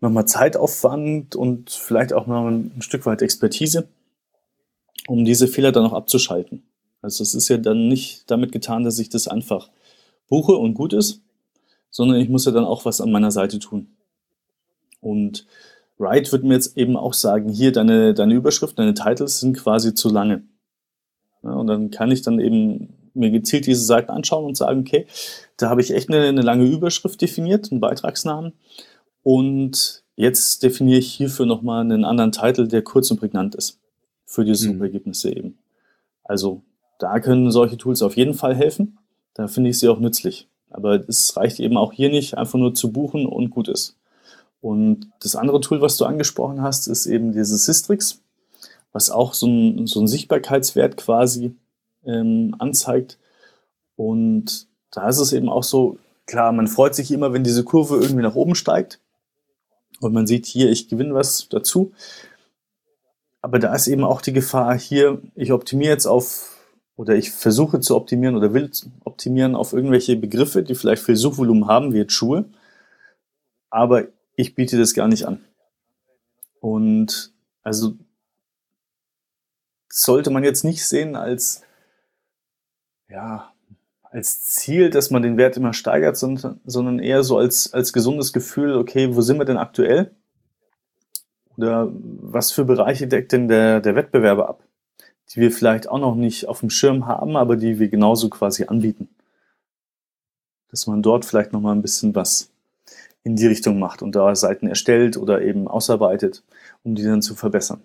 [0.00, 3.88] noch mal Zeitaufwand und vielleicht auch noch ein, Stück weit Expertise,
[5.06, 6.62] um diese Fehler dann auch abzuschalten.
[7.00, 9.70] Also es ist ja dann nicht damit getan, dass ich das einfach
[10.28, 11.22] buche und gut ist,
[11.90, 13.88] sondern ich muss ja dann auch was an meiner Seite tun.
[15.00, 15.46] Und
[15.98, 19.94] Wright wird mir jetzt eben auch sagen, hier deine, deine Überschrift, deine Titles sind quasi
[19.94, 20.42] zu lange.
[21.42, 25.06] Ja, und dann kann ich dann eben mir gezielt diese Seiten anschauen und sagen, okay,
[25.56, 28.54] da habe ich echt eine, eine lange Überschrift definiert, einen Beitragsnamen.
[29.22, 33.80] Und jetzt definiere ich hierfür nochmal einen anderen Titel, der kurz und prägnant ist.
[34.26, 35.36] Für die Suchergebnisse mhm.
[35.36, 35.58] eben.
[36.24, 36.62] Also
[36.98, 38.98] da können solche Tools auf jeden Fall helfen.
[39.34, 40.48] Da finde ich sie auch nützlich.
[40.70, 43.96] Aber es reicht eben auch hier nicht, einfach nur zu buchen und gut ist.
[44.64, 48.22] Und das andere Tool, was du angesprochen hast, ist eben dieses Systrix,
[48.92, 51.54] was auch so einen so Sichtbarkeitswert quasi
[52.06, 53.18] ähm, anzeigt.
[53.96, 57.96] Und da ist es eben auch so, klar, man freut sich immer, wenn diese Kurve
[57.96, 59.00] irgendwie nach oben steigt.
[60.00, 61.92] Und man sieht hier, ich gewinne was dazu.
[63.42, 66.56] Aber da ist eben auch die Gefahr hier, ich optimiere jetzt auf
[66.96, 68.70] oder ich versuche zu optimieren oder will
[69.04, 72.46] optimieren auf irgendwelche Begriffe, die vielleicht viel Suchvolumen haben, wie jetzt Schuhe,
[73.68, 75.44] aber ich biete das gar nicht an.
[76.60, 77.94] Und also
[79.88, 81.62] sollte man jetzt nicht sehen als
[83.08, 83.52] ja,
[84.02, 88.32] als Ziel, dass man den Wert immer steigert, sondern, sondern eher so als, als gesundes
[88.32, 90.14] Gefühl, okay, wo sind wir denn aktuell?
[91.56, 94.64] Oder was für Bereiche deckt denn der, der Wettbewerber ab?
[95.30, 98.64] die wir vielleicht auch noch nicht auf dem Schirm haben, aber die wir genauso quasi
[98.64, 99.08] anbieten.
[100.70, 102.50] Dass man dort vielleicht noch mal ein bisschen was
[103.24, 106.44] in die Richtung macht und da Seiten erstellt oder eben ausarbeitet,
[106.82, 107.82] um die dann zu verbessern.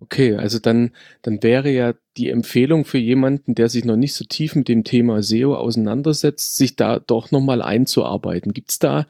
[0.00, 0.90] Okay, also dann,
[1.22, 4.84] dann wäre ja die Empfehlung für jemanden, der sich noch nicht so tief mit dem
[4.84, 8.52] Thema SEO auseinandersetzt, sich da doch nochmal einzuarbeiten.
[8.52, 9.06] Gibt es da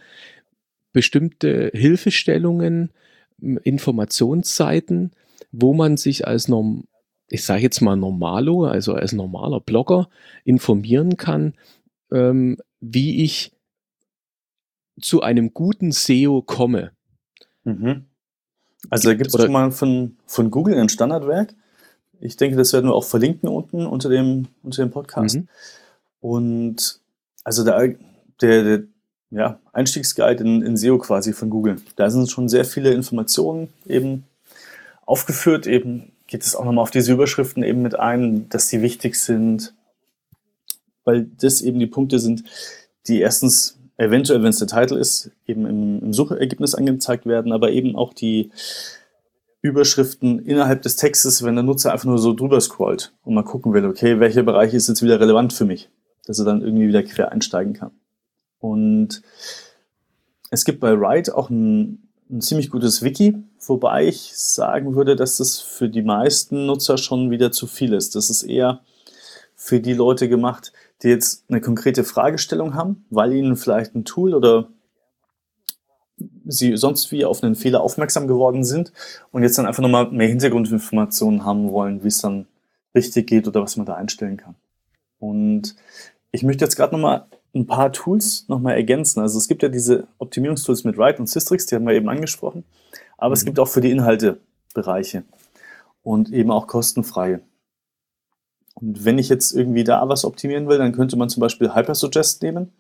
[0.93, 2.93] bestimmte Hilfestellungen,
[3.41, 5.13] Informationsseiten,
[5.51, 6.85] wo man sich als Norm,
[7.29, 10.09] ich sage jetzt mal Normalo, also als normaler Blogger
[10.45, 11.55] informieren kann,
[12.13, 13.53] ähm, wie ich
[15.01, 16.93] zu einem guten SEO komme.
[17.65, 18.05] Mhm.
[18.91, 21.55] Also da gibt es schon mal von, von Google ein Standardwerk.
[22.21, 25.37] Ich denke, das werden wir auch verlinken unten unter dem, unter dem Podcast.
[25.37, 25.49] Mhm.
[26.21, 27.01] Und
[27.45, 27.95] also der,
[28.41, 28.83] der, der
[29.31, 31.77] ja, Einstiegsguide in, in SEO quasi von Google.
[31.97, 34.25] Da sind schon sehr viele Informationen eben
[35.07, 35.67] aufgeführt.
[35.67, 39.75] Eben geht es auch nochmal auf diese Überschriften eben mit ein, dass die wichtig sind,
[41.05, 42.45] weil das eben die Punkte sind,
[43.07, 47.71] die erstens eventuell, wenn es der Titel ist, eben im, im Suchergebnis angezeigt werden, aber
[47.71, 48.51] eben auch die
[49.63, 53.73] Überschriften innerhalb des Textes, wenn der Nutzer einfach nur so drüber scrollt und mal gucken
[53.73, 55.89] will, okay, welcher Bereich ist jetzt wieder relevant für mich,
[56.27, 57.93] dass er dann irgendwie wieder quer einsteigen kann.
[58.59, 59.23] Und
[60.51, 65.39] es gibt bei Write auch ein, ein ziemlich gutes Wiki, wobei ich sagen würde, dass
[65.39, 68.15] das für die meisten Nutzer schon wieder zu viel ist.
[68.17, 68.81] Das ist eher
[69.57, 70.73] für die Leute gemacht,
[71.05, 74.69] die jetzt eine konkrete Fragestellung haben, weil ihnen vielleicht ein Tool oder
[76.47, 78.93] sie sonst wie auf einen Fehler aufmerksam geworden sind
[79.31, 82.47] und jetzt dann einfach nochmal mehr Hintergrundinformationen haben wollen, wie es dann
[82.95, 84.55] richtig geht oder was man da einstellen kann.
[85.19, 85.77] Und
[86.31, 89.21] ich möchte jetzt gerade nochmal ein paar Tools nochmal ergänzen.
[89.21, 92.65] Also es gibt ja diese Optimierungstools mit Write und Systrix, die haben wir eben angesprochen,
[93.19, 93.35] aber mhm.
[93.35, 94.39] es gibt auch für die Inhalte
[94.75, 95.25] Bereiche
[96.03, 97.41] und eben auch kostenfreie.
[98.75, 102.43] Und wenn ich jetzt irgendwie da was optimieren will, dann könnte man zum Beispiel Hypersuggest
[102.43, 102.73] nehmen,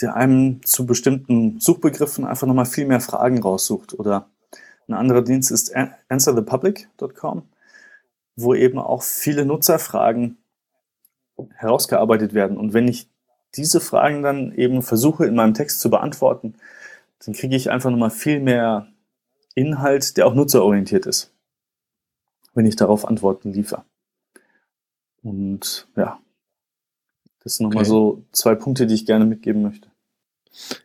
[0.00, 3.98] der einem zu bestimmten Suchbegriffen einfach nochmal viel mehr Fragen raussucht.
[3.98, 4.28] Oder
[4.88, 5.74] ein anderer Dienst ist
[6.08, 7.48] answerthepublic.com,
[8.36, 10.38] wo eben auch viele Nutzerfragen
[11.54, 12.56] herausgearbeitet werden.
[12.56, 13.08] Und wenn ich
[13.56, 16.54] diese Fragen dann eben versuche in meinem Text zu beantworten,
[17.24, 18.88] dann kriege ich einfach nochmal viel mehr
[19.54, 21.32] Inhalt, der auch nutzerorientiert ist,
[22.54, 23.84] wenn ich darauf Antworten liefere.
[25.24, 26.20] Und ja,
[27.42, 27.90] das sind nochmal okay.
[27.90, 29.88] so zwei Punkte, die ich gerne mitgeben möchte.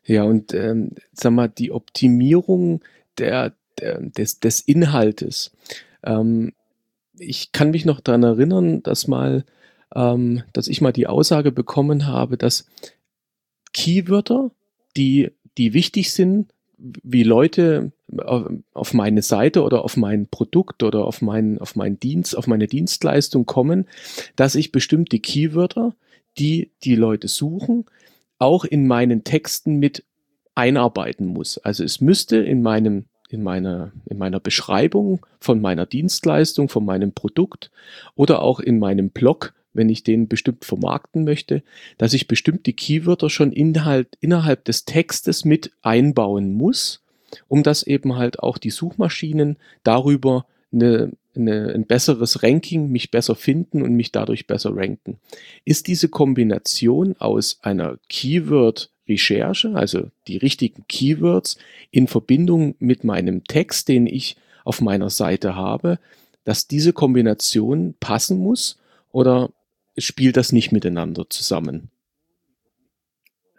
[0.06, 2.82] Ja, und ähm, sag mal, die Optimierung
[3.17, 5.52] der, der des, des Inhaltes.
[6.04, 6.54] Ähm,
[7.17, 9.45] ich kann mich noch daran erinnern, dass mal,
[9.93, 12.65] ähm, dass ich mal die Aussage bekommen habe, dass
[13.73, 14.52] Keywörter,
[14.95, 17.91] die, die wichtig sind, wie Leute
[18.74, 22.67] auf meine Seite oder auf mein Produkt oder auf meinen, auf meinen Dienst, auf meine
[22.67, 23.86] Dienstleistung kommen,
[24.36, 25.95] dass ich bestimmte Keywörter,
[26.38, 27.86] die die Leute suchen,
[28.39, 30.04] auch in meinen Texten mit
[30.56, 31.58] einarbeiten muss.
[31.58, 37.13] Also es müsste in meinem in meiner, in meiner Beschreibung von meiner Dienstleistung, von meinem
[37.13, 37.69] Produkt
[38.15, 41.63] oder auch in meinem Blog, wenn ich den bestimmt vermarkten möchte,
[42.00, 47.04] dass ich bestimmte Keywörter schon Inhalt, innerhalb des Textes mit einbauen muss,
[47.48, 53.36] um dass eben halt auch die Suchmaschinen darüber eine, eine, ein besseres Ranking, mich besser
[53.36, 55.20] finden und mich dadurch besser ranken.
[55.65, 61.58] Ist diese Kombination aus einer Keyword-Recherche, also die richtigen Keywords,
[61.92, 66.00] in Verbindung mit meinem Text, den ich auf meiner Seite habe,
[66.44, 68.80] dass diese Kombination passen muss
[69.12, 69.52] oder
[69.98, 71.89] spielt das nicht miteinander zusammen?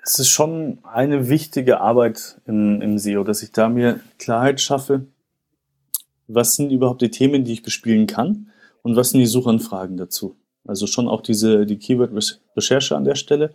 [0.02, 5.06] Es ist schon eine wichtige Arbeit im, im SEO, dass ich da mir Klarheit schaffe,
[6.26, 8.50] was sind überhaupt die Themen, die ich bespielen kann
[8.82, 10.36] und was sind die Suchanfragen dazu.
[10.66, 13.52] Also schon auch diese die Keyword-Recherche an der Stelle.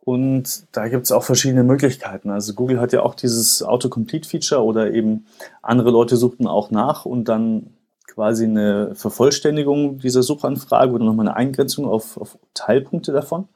[0.00, 2.30] Und da gibt es auch verschiedene Möglichkeiten.
[2.30, 5.26] Also Google hat ja auch dieses Autocomplete-Feature oder eben
[5.62, 7.74] andere Leute suchten auch nach und dann
[8.06, 13.48] quasi eine Vervollständigung dieser Suchanfrage oder nochmal eine Eingrenzung auf, auf Teilpunkte davon.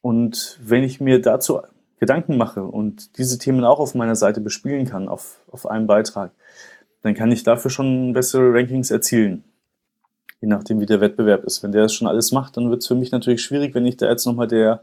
[0.00, 1.60] Und wenn ich mir dazu
[1.98, 6.32] Gedanken mache und diese Themen auch auf meiner Seite bespielen kann, auf, auf einem Beitrag,
[7.02, 9.44] dann kann ich dafür schon bessere Rankings erzielen.
[10.40, 11.62] Je nachdem, wie der Wettbewerb ist.
[11.62, 13.98] Wenn der das schon alles macht, dann wird es für mich natürlich schwierig, wenn ich
[13.98, 14.80] da jetzt nochmal der,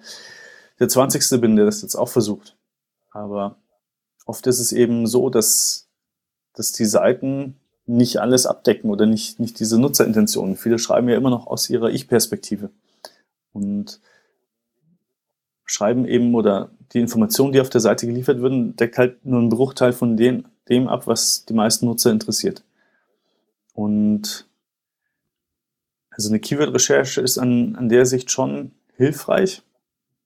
[0.80, 1.42] der 20.
[1.42, 2.56] bin, der das jetzt auch versucht.
[3.12, 3.56] Aber
[4.28, 5.90] oft ist es eben so, dass,
[6.54, 7.56] dass die Seiten
[7.88, 10.58] nicht alles abdecken oder nicht, nicht diese Nutzerintentionen.
[10.58, 12.70] Viele schreiben ja immer noch aus ihrer Ich-Perspektive.
[13.54, 14.00] Und
[15.68, 19.50] schreiben eben oder die Informationen, die auf der Seite geliefert werden, deckt halt nur einen
[19.50, 22.64] Bruchteil von dem, dem ab, was die meisten Nutzer interessiert.
[23.74, 24.48] Und
[26.10, 29.62] also eine Keyword-Recherche ist an, an der Sicht schon hilfreich.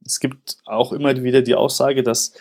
[0.05, 2.33] Es gibt auch immer wieder die Aussage, dass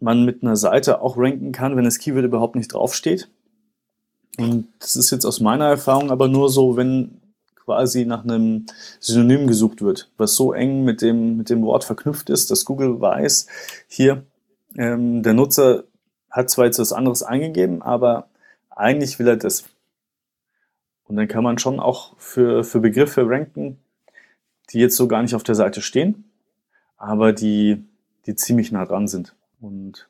[0.00, 3.28] man mit einer Seite auch ranken kann, wenn das Keyword überhaupt nicht draufsteht.
[4.38, 7.20] Und das ist jetzt aus meiner Erfahrung aber nur so, wenn
[7.64, 8.66] quasi nach einem
[9.00, 13.00] Synonym gesucht wird, was so eng mit dem, mit dem Wort verknüpft ist, dass Google
[13.00, 13.46] weiß,
[13.88, 14.24] hier,
[14.76, 15.84] ähm, der Nutzer
[16.30, 18.28] hat zwar jetzt was anderes eingegeben, aber
[18.70, 19.64] eigentlich will er das.
[21.04, 23.78] Und dann kann man schon auch für, für Begriffe ranken,
[24.70, 26.24] die jetzt so gar nicht auf der Seite stehen,
[26.96, 27.84] aber die,
[28.26, 29.34] die ziemlich nah dran sind.
[29.60, 30.08] Und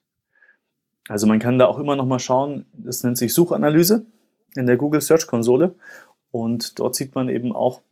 [1.08, 4.06] also man kann da auch immer noch mal schauen, das nennt sich Suchanalyse
[4.54, 5.74] in der Google Search Konsole
[6.32, 7.82] und dort sieht man eben auch,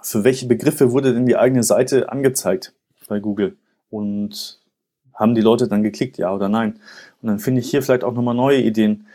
[0.00, 2.74] für welche Begriffe wurde denn die eigene Seite angezeigt
[3.08, 3.56] bei Google?
[3.90, 4.60] Und
[5.14, 6.78] haben die Leute dann geklickt, ja oder nein.
[7.22, 9.06] Und dann finde ich hier vielleicht auch nochmal neue Ideen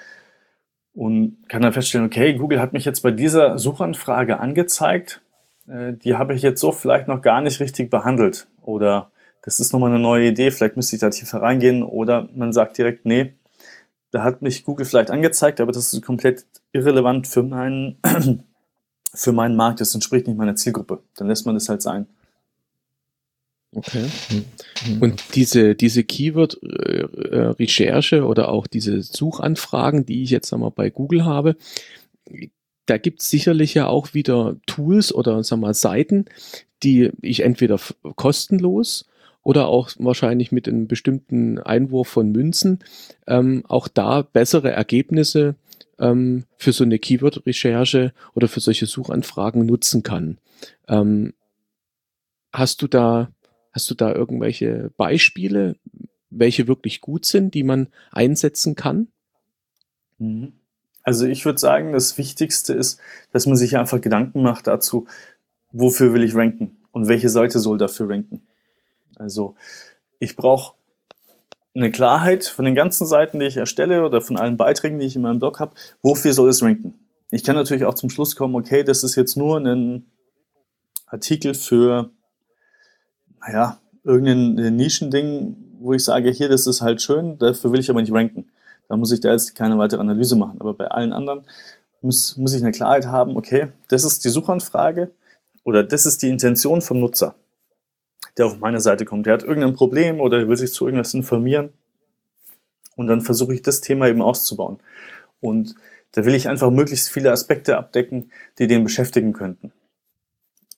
[0.93, 5.21] und kann dann feststellen, okay, Google hat mich jetzt bei dieser Suchanfrage angezeigt,
[5.67, 8.47] äh, die habe ich jetzt so vielleicht noch gar nicht richtig behandelt.
[8.61, 9.11] Oder
[9.43, 11.83] das ist nochmal eine neue Idee, vielleicht müsste ich da tiefer reingehen.
[11.83, 13.33] Oder man sagt direkt, nee,
[14.11, 17.97] da hat mich Google vielleicht angezeigt, aber das ist komplett irrelevant für meinen,
[19.13, 21.01] für meinen Markt, das entspricht nicht meiner Zielgruppe.
[21.15, 22.07] Dann lässt man das halt sein.
[23.73, 24.05] Okay.
[24.85, 25.01] Mhm.
[25.01, 31.55] Und diese, diese Keyword-Recherche oder auch diese Suchanfragen, die ich jetzt einmal bei Google habe,
[32.85, 36.25] da gibt es sicherlich ja auch wieder Tools oder sagen wir, Seiten,
[36.83, 37.79] die ich entweder
[38.15, 39.05] kostenlos
[39.43, 42.79] oder auch wahrscheinlich mit einem bestimmten Einwurf von Münzen
[43.27, 45.55] ähm, auch da bessere Ergebnisse
[45.99, 50.37] ähm, für so eine Keyword-Recherche oder für solche Suchanfragen nutzen kann.
[50.87, 51.33] Ähm,
[52.53, 53.31] hast du da
[53.71, 55.77] hast du da irgendwelche Beispiele,
[56.29, 59.07] welche wirklich gut sind, die man einsetzen kann?
[60.17, 60.53] Mhm.
[61.03, 62.99] Also ich würde sagen, das Wichtigste ist,
[63.31, 65.07] dass man sich einfach Gedanken macht dazu,
[65.71, 68.41] wofür will ich ranken und welche Seite soll dafür ranken.
[69.21, 69.55] Also
[70.19, 70.73] ich brauche
[71.73, 75.15] eine Klarheit von den ganzen Seiten, die ich erstelle oder von allen Beiträgen, die ich
[75.15, 76.95] in meinem Blog habe, wofür soll es ranken.
[77.29, 80.05] Ich kann natürlich auch zum Schluss kommen, okay, das ist jetzt nur ein
[81.05, 82.09] Artikel für,
[83.39, 88.01] naja, irgendein Nischending, wo ich sage, hier, das ist halt schön, dafür will ich aber
[88.01, 88.49] nicht ranken.
[88.89, 90.59] Da muss ich da jetzt keine weitere Analyse machen.
[90.59, 91.45] Aber bei allen anderen
[92.01, 95.11] muss, muss ich eine Klarheit haben, okay, das ist die Suchanfrage
[95.63, 97.35] oder das ist die Intention vom Nutzer
[98.37, 99.25] der auf meine Seite kommt.
[99.25, 101.71] Der hat irgendein Problem oder will sich zu irgendwas informieren.
[102.95, 104.79] Und dann versuche ich das Thema eben auszubauen.
[105.39, 105.75] Und
[106.11, 109.71] da will ich einfach möglichst viele Aspekte abdecken, die den beschäftigen könnten.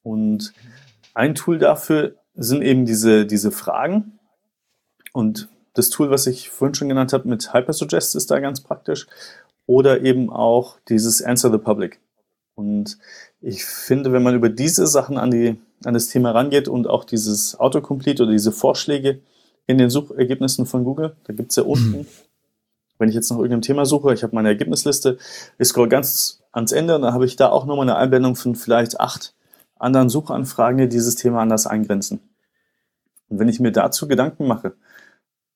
[0.04, 0.54] Und
[1.14, 4.20] ein Tool dafür sind eben diese, diese Fragen.
[5.12, 9.08] Und das Tool, was ich vorhin schon genannt habe mit Hypersuggest, ist da ganz praktisch.
[9.66, 12.00] Oder eben auch dieses Answer the Public.
[12.56, 12.98] Und
[13.42, 17.04] ich finde, wenn man über diese Sachen an die an das Thema rangeht und auch
[17.04, 19.22] dieses Autocomplete oder diese Vorschläge
[19.68, 21.16] in den Suchergebnissen von Google.
[21.24, 22.06] Da gibt es ja unten, mhm.
[22.98, 25.18] wenn ich jetzt nach irgendeinem Thema suche, ich habe meine Ergebnisliste,
[25.58, 28.56] ich scroll ganz ans Ende und dann habe ich da auch nochmal eine Einblendung von
[28.56, 29.36] vielleicht acht
[29.76, 32.22] anderen Suchanfragen, die dieses Thema anders eingrenzen.
[33.30, 34.76] Und wenn ich mir dazu Gedanken mache,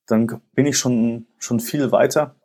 [0.08, 2.36] dann bin ich schon, schon viel weiter,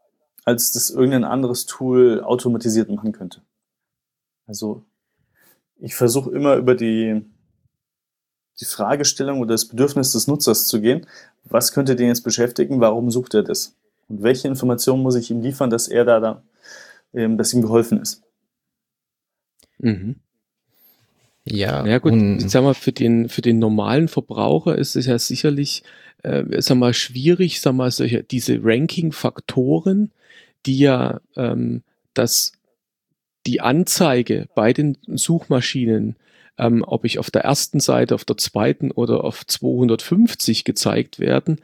[0.45, 3.40] als das irgendein anderes Tool automatisiert machen könnte.
[4.47, 4.85] Also
[5.79, 7.25] ich versuche immer über die,
[8.60, 11.06] die Fragestellung oder das Bedürfnis des Nutzers zu gehen.
[11.44, 12.80] Was könnte den jetzt beschäftigen?
[12.80, 13.76] Warum sucht er das?
[14.08, 16.42] Und welche Informationen muss ich ihm liefern, dass er da, da
[17.14, 18.22] ähm, dass ihm geholfen ist?
[19.78, 20.16] Mhm.
[21.44, 25.18] Ja, ja gut, ich sag mal, für den, für den normalen Verbraucher ist es ja
[25.18, 25.82] sicherlich,
[26.22, 30.12] äh, sag mal, schwierig, sag mal, solche, diese Ranking-Faktoren,
[30.66, 31.82] die ja ähm,
[32.14, 32.52] das,
[33.46, 36.14] die Anzeige bei den Suchmaschinen
[36.58, 41.60] ähm, ob ich auf der ersten Seite, auf der zweiten oder auf 250 gezeigt werden,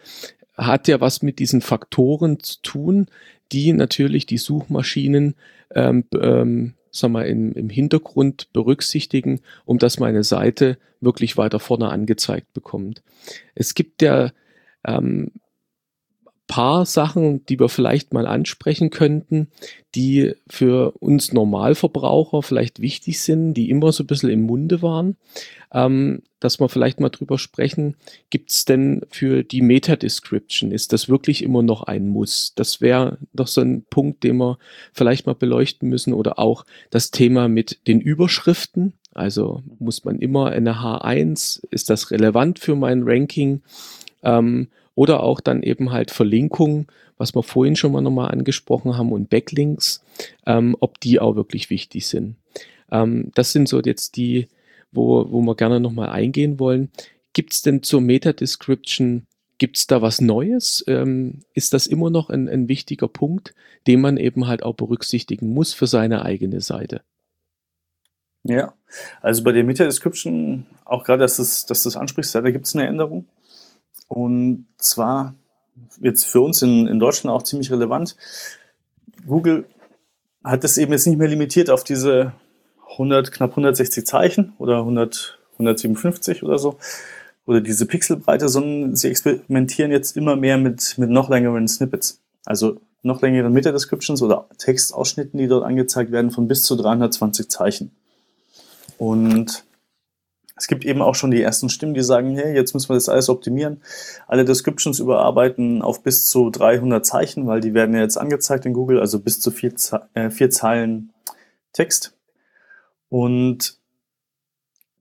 [0.57, 3.07] hat ja was mit diesen Faktoren zu tun,
[3.53, 5.35] die natürlich die Suchmaschinen
[5.75, 11.89] ähm, ähm, sag mal, im, im Hintergrund berücksichtigen, um dass meine Seite wirklich weiter vorne
[11.89, 13.03] angezeigt bekommt.
[13.55, 14.31] Es gibt ja
[14.87, 15.33] ähm,
[16.49, 19.49] paar Sachen, die wir vielleicht mal ansprechen könnten,
[19.95, 25.17] die für uns Normalverbraucher vielleicht wichtig sind, die immer so ein bisschen im Munde waren,
[25.73, 27.97] ähm, dass wir vielleicht mal drüber sprechen,
[28.31, 32.55] gibt es denn für die Meta-Description, ist das wirklich immer noch ein Muss?
[32.55, 34.59] Das wäre doch so ein Punkt, den wir
[34.93, 38.95] vielleicht mal beleuchten müssen oder auch das Thema mit den Überschriften.
[39.15, 43.63] Also muss man immer eine H1, ist das relevant für mein Ranking?
[44.23, 44.69] Ähm,
[44.99, 46.89] oder auch dann eben halt Verlinkungen,
[47.19, 50.03] was wir vorhin schon mal nochmal angesprochen haben und Backlinks,
[50.45, 52.35] ähm, ob die auch wirklich wichtig sind.
[52.91, 54.49] Ähm, das sind so jetzt die,
[54.91, 56.91] wo, wo wir gerne nochmal eingehen wollen.
[57.33, 59.29] Gibt es denn zur Meta-Description
[59.59, 60.85] Gibt es da was Neues?
[60.87, 63.55] Ähm, ist das immer noch ein, ein wichtiger Punkt,
[63.89, 67.03] den man eben halt auch berücksichtigen muss für seine eigene Seite?
[68.45, 68.75] Ja,
[69.21, 72.75] also bei der Meta-Description, auch gerade, dass du das, dass das ansprichst, da gibt es
[72.77, 73.27] eine Änderung.
[74.09, 75.35] Und zwar
[76.01, 78.17] jetzt für uns in, in Deutschland auch ziemlich relevant.
[79.27, 79.67] Google
[80.43, 82.33] hat das eben jetzt nicht mehr limitiert auf diese
[82.93, 86.79] 100, knapp 160 Zeichen oder 100, 157 oder so,
[87.47, 92.21] oder diese Pixelbreite, sondern sie experimentieren jetzt immer mehr mit, mit noch längeren Snippets.
[92.45, 97.91] Also noch längeren Meta-Descriptions oder Textausschnitten, die dort angezeigt werden, von bis zu 320 Zeichen.
[98.99, 99.65] Und
[100.59, 103.09] es gibt eben auch schon die ersten Stimmen, die sagen, hey, jetzt müssen wir das
[103.09, 103.81] alles optimieren,
[104.27, 108.73] alle Descriptions überarbeiten auf bis zu 300 Zeichen, weil die werden ja jetzt angezeigt in
[108.73, 109.73] Google, also bis zu vier,
[110.15, 111.13] äh, vier Zeilen
[111.73, 112.17] Text.
[113.09, 113.79] Und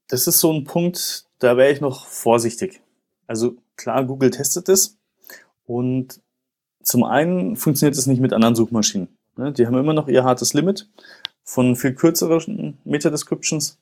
[0.08, 2.82] das ist so ein Punkt, da wäre ich noch vorsichtig.
[3.26, 4.98] Also klar, Google testet es
[5.66, 6.22] und
[6.82, 9.10] zum einen funktioniert es nicht mit anderen Suchmaschinen.
[9.36, 9.52] Ne?
[9.52, 10.88] Die haben immer noch ihr hartes Limit
[11.44, 13.78] von viel kürzeren Meta-Descriptions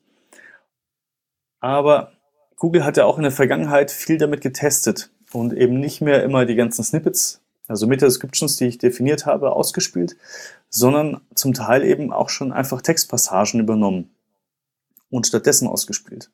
[1.66, 2.12] aber
[2.58, 6.46] Google hat ja auch in der Vergangenheit viel damit getestet und eben nicht mehr immer
[6.46, 10.16] die ganzen Snippets, also Meta-Descriptions, die ich definiert habe, ausgespielt,
[10.70, 14.12] sondern zum Teil eben auch schon einfach Textpassagen übernommen
[15.10, 16.30] und stattdessen ausgespielt.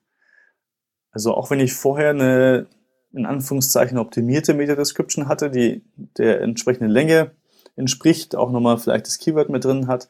[1.11, 2.67] Also auch wenn ich vorher eine
[3.13, 5.81] in Anführungszeichen optimierte Meta-Description hatte, die
[6.17, 7.31] der entsprechenden Länge
[7.77, 10.09] entspricht, auch nochmal vielleicht das Keyword mit drin hat,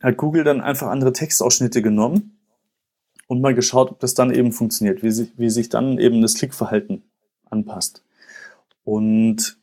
[0.00, 2.35] hat Google dann einfach andere Textausschnitte genommen
[3.26, 6.34] und mal geschaut, ob das dann eben funktioniert, wie sich, wie sich dann eben das
[6.34, 7.02] Klickverhalten
[7.50, 8.04] anpasst.
[8.84, 9.58] Und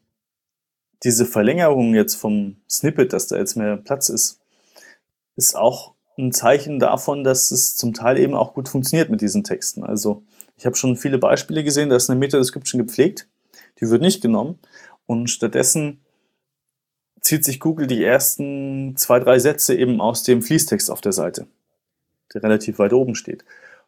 [1.04, 4.40] diese Verlängerung jetzt vom Snippet, dass da jetzt mehr Platz ist,
[5.36, 9.44] ist auch ein Zeichen davon, dass es zum Teil eben auch gut funktioniert mit diesen
[9.44, 9.84] Texten.
[9.84, 10.24] Also
[10.58, 13.28] ich habe schon viele Beispiele gesehen, da ist eine Meta-Description gepflegt,
[13.82, 14.60] die wird nicht genommen
[15.06, 16.02] und stattdessen
[17.22, 21.48] zieht sich Google die ersten zwei, drei Sätze eben aus dem Fließtext auf der Seite
[22.34, 23.46] der relativ weit oben steht.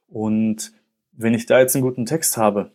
[0.07, 0.73] Und
[1.11, 2.71] wenn ich da jetzt einen guten Text habe,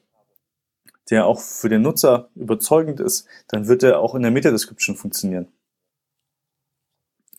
[1.11, 5.49] der auch für den Nutzer überzeugend ist, dann wird er auch in der Meta-Description funktionieren.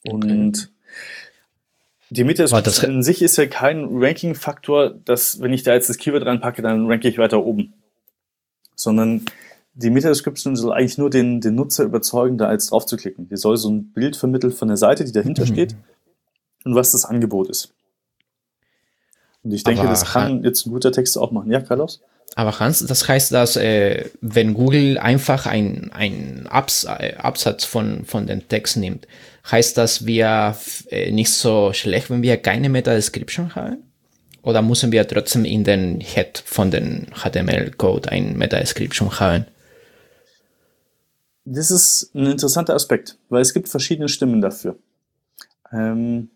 [0.04, 0.68] Und okay.
[2.10, 6.26] die Meta-Description in sich ist ja kein Ranking-Faktor, dass wenn ich da jetzt das Keyword
[6.26, 7.74] reinpacke, dann ranke ich weiter oben.
[8.76, 9.26] Sondern
[9.74, 13.30] die Meta-Description soll eigentlich nur den, den Nutzer überzeugen, da jetzt drauf zu klicken.
[13.30, 15.48] Die soll so ein Bild vermitteln von der Seite, die dahinter mhm.
[15.48, 15.76] steht
[16.66, 17.74] und was das Angebot ist.
[19.44, 21.52] Und ich denke, aber das kann jetzt ein guter Text auch machen.
[21.52, 22.02] Ja, Carlos?
[22.36, 28.06] Aber Hans, das heißt, dass äh, wenn Google einfach ein, ein Abs äh, Absatz von,
[28.06, 29.08] von dem Text nimmt,
[29.50, 30.56] heißt das, wir
[30.90, 33.78] äh, nicht so schlecht, wenn wir keine Meta-Description haben?
[34.44, 39.46] Oder müssen wir trotzdem in den Head von den HTML-Code ein Meta-Description haben?
[41.44, 44.78] Das ist ein interessanter Aspekt, weil es gibt verschiedene Stimmen dafür.
[45.72, 46.30] Ähm,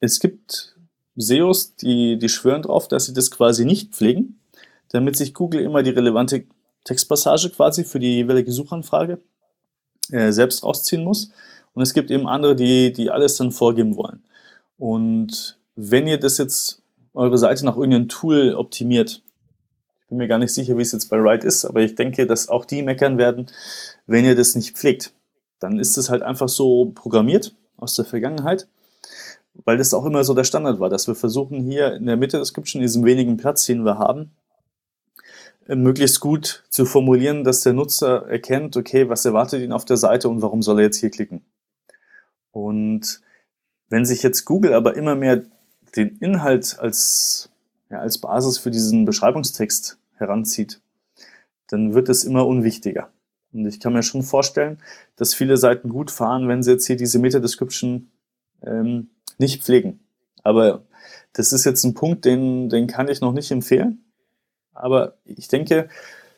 [0.00, 0.76] es gibt
[1.16, 4.40] SEOs, die, die schwören drauf, dass sie das quasi nicht pflegen,
[4.88, 6.44] damit sich Google immer die relevante
[6.84, 9.20] Textpassage quasi für die jeweilige Suchanfrage
[10.10, 11.30] äh, selbst rausziehen muss.
[11.74, 14.24] Und es gibt eben andere, die, die alles dann vorgeben wollen.
[14.78, 16.82] Und wenn ihr das jetzt
[17.14, 19.22] eure Seite nach irgendeinem Tool optimiert,
[20.00, 22.26] ich bin mir gar nicht sicher, wie es jetzt bei Write ist, aber ich denke,
[22.26, 23.46] dass auch die meckern werden,
[24.06, 25.12] wenn ihr das nicht pflegt.
[25.60, 28.66] Dann ist es halt einfach so programmiert aus der Vergangenheit
[29.64, 32.38] weil das auch immer so der Standard war, dass wir versuchen hier in der Mitte
[32.38, 34.32] des Description, in diesem wenigen Platz, den wir haben,
[35.66, 39.96] äh, möglichst gut zu formulieren, dass der Nutzer erkennt, okay, was erwartet ihn auf der
[39.96, 41.42] Seite und warum soll er jetzt hier klicken.
[42.52, 43.20] Und
[43.88, 45.42] wenn sich jetzt Google aber immer mehr
[45.96, 47.50] den Inhalt als,
[47.90, 50.80] ja, als Basis für diesen Beschreibungstext heranzieht,
[51.68, 53.10] dann wird es immer unwichtiger.
[53.52, 54.78] Und ich kann mir schon vorstellen,
[55.16, 58.10] dass viele Seiten gut fahren, wenn sie jetzt hier diese Meta-Description
[58.62, 60.00] ähm, nicht pflegen.
[60.42, 60.84] Aber
[61.32, 64.04] das ist jetzt ein Punkt, den, den kann ich noch nicht empfehlen.
[64.72, 65.88] Aber ich denke,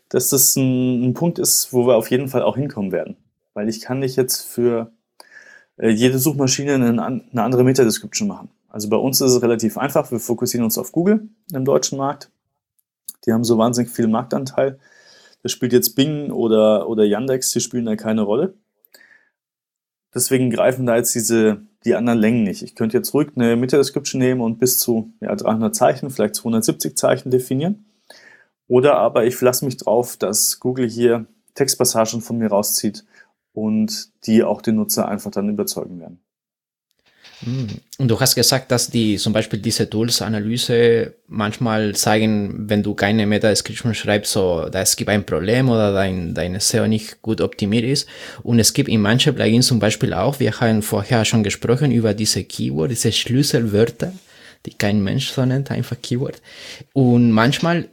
[0.08, 3.16] dass das ein, ein Punkt ist, wo wir auf jeden Fall auch hinkommen werden.
[3.54, 4.92] Weil ich kann nicht jetzt für
[5.76, 8.50] äh, jede Suchmaschine eine, eine andere Meta-Description machen.
[8.68, 10.10] Also bei uns ist es relativ einfach.
[10.10, 12.30] Wir fokussieren uns auf Google im deutschen Markt.
[13.26, 14.78] Die haben so wahnsinnig viel Marktanteil.
[15.42, 18.54] Das spielt jetzt Bing oder, oder Yandex, die spielen da keine Rolle.
[20.14, 22.62] Deswegen greifen da jetzt diese, die anderen Längen nicht.
[22.62, 26.96] Ich könnte jetzt ruhig eine Meta-Description nehmen und bis zu ja, 300 Zeichen, vielleicht 270
[26.96, 27.86] Zeichen definieren.
[28.68, 33.04] Oder aber ich verlasse mich drauf, dass Google hier Textpassagen von mir rauszieht
[33.52, 36.21] und die auch den Nutzer einfach dann überzeugen werden.
[37.98, 43.26] Und du hast gesagt, dass die zum Beispiel diese Tools-Analyse manchmal zeigen, wenn du keine
[43.26, 47.84] Meta-Description schreibst, so, da es gibt ein Problem oder dein, deine SEO nicht gut optimiert
[47.84, 48.08] ist.
[48.42, 52.14] Und es gibt in manchen Plugins zum Beispiel auch, wir haben vorher schon gesprochen über
[52.14, 54.12] diese Keyword, diese Schlüsselwörter,
[54.66, 56.40] die kein Mensch so nennt, einfach Keyword.
[56.92, 57.88] Und manchmal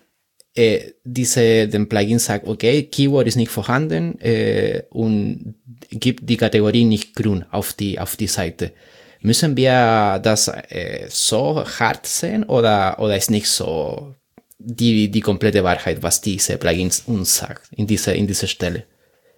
[0.56, 5.56] äh, diese, den Plugin sagt, okay, Keyword ist nicht vorhanden äh, und
[5.89, 8.74] gibt die Kategorie nicht grün auf die, auf die Seite.
[9.22, 14.16] Müssen wir das äh, so hart sehen oder, oder ist nicht so
[14.60, 18.86] die, die komplette Wahrheit, was diese Plugins uns sagt in dieser, in dieser Stelle?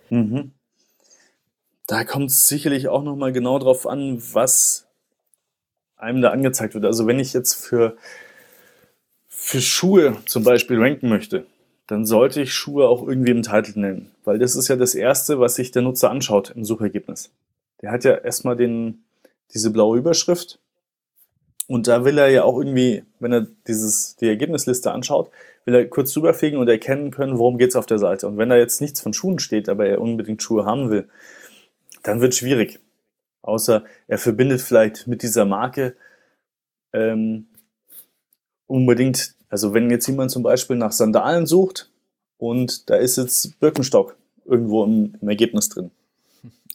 [0.10, 0.52] Mhm.
[1.88, 4.88] Da kommt es sicherlich auch nochmal genau drauf an, was
[5.98, 6.86] einem da angezeigt wird.
[6.86, 7.98] Also wenn ich jetzt für,
[9.28, 11.46] für Schuhe zum Beispiel ranken möchte,
[11.88, 15.40] dann sollte ich Schuhe auch irgendwie im Titel nennen, weil das ist ja das Erste,
[15.40, 17.32] was sich der Nutzer anschaut im Suchergebnis.
[17.82, 19.04] Der hat ja erstmal den,
[19.54, 20.60] diese blaue Überschrift.
[21.68, 25.32] Und da will er ja auch irgendwie, wenn er dieses, die Ergebnisliste anschaut,
[25.66, 28.28] will er kurz drüberfliegen und erkennen können, worum geht's auf der Seite.
[28.28, 31.08] Und wenn da jetzt nichts von Schuhen steht, aber er unbedingt Schuhe haben will,
[32.04, 32.80] dann wird schwierig.
[33.42, 35.96] Außer er verbindet vielleicht mit dieser Marke
[36.94, 37.48] ähm,
[38.68, 41.90] unbedingt, also wenn jetzt jemand zum Beispiel nach Sandalen sucht
[42.38, 45.92] und da ist jetzt Birkenstock irgendwo im, im Ergebnis drin,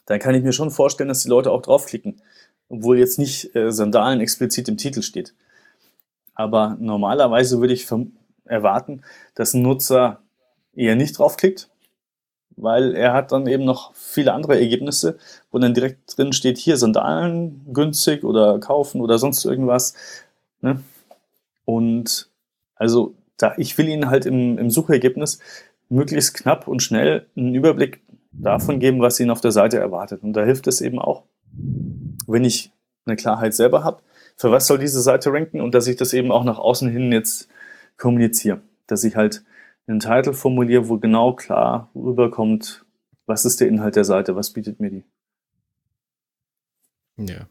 [0.07, 2.21] dann kann ich mir schon vorstellen, dass die Leute auch draufklicken
[2.69, 5.35] obwohl jetzt nicht äh, Sandalen explizit im Titel steht.
[6.35, 7.87] Aber normalerweise würde ich
[8.45, 9.03] erwarten,
[9.35, 10.21] dass ein Nutzer
[10.75, 11.71] eher nicht draufklickt,
[12.57, 15.19] weil er hat dann eben noch viele andere Ergebnisse,
[15.51, 19.95] wo dann direkt drin steht, hier Sandalen günstig oder kaufen oder sonst irgendwas.
[20.61, 20.83] Ne?
[21.65, 22.31] Und
[22.75, 25.39] also da, ich will Ihnen halt im, im Suchergebnis
[25.89, 28.03] möglichst knapp und schnell einen Überblick
[28.33, 30.23] davon geben, was Ihnen auf der Seite erwartet.
[30.23, 31.25] Und da hilft es eben auch,
[32.27, 32.73] wenn ich
[33.05, 34.03] eine Klarheit selber habe,
[34.37, 37.13] für was soll diese Seite ranken und dass ich das eben auch nach außen hin
[37.13, 37.49] jetzt
[37.97, 38.61] kommuniziere.
[38.87, 39.45] Dass ich halt
[39.87, 42.85] einen Titel formuliere, wo genau klar rüberkommt,
[43.27, 45.05] was ist der Inhalt der Seite, was bietet mir die.
[47.17, 47.47] Ja.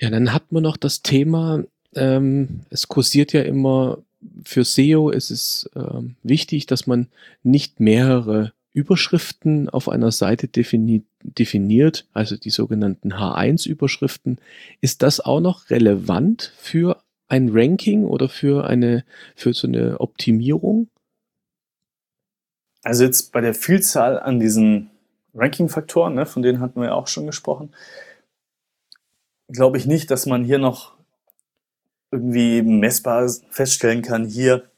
[0.00, 3.98] Ja, dann hat man noch das Thema, ähm, es kursiert ja immer
[4.44, 7.08] für SEO, es ist ähm, wichtig, dass man
[7.42, 14.38] nicht mehrere Überschriften auf einer Seite defini definiert, also die sogenannten H1-Überschriften.
[14.80, 19.04] Ist das auch noch relevant für ein Ranking oder für eine,
[19.36, 20.88] für so eine Optimierung?
[22.82, 24.90] Also jetzt bei der Vielzahl an diesen
[25.34, 27.74] Ranking-Faktoren, ne, von denen hatten wir ja auch schon gesprochen,
[29.48, 30.94] glaube ich nicht, dass man hier noch
[32.10, 34.70] irgendwie messbar feststellen kann, hier,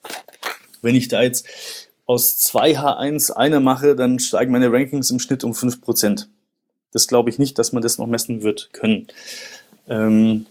[0.83, 5.45] wenn ich da jetzt aus zwei H1 eine mache, dann steigen meine Rankings im Schnitt
[5.45, 6.27] um 5%.
[6.91, 9.07] Das glaube ich nicht, dass man das noch messen wird können.
[9.87, 10.47] Ähm,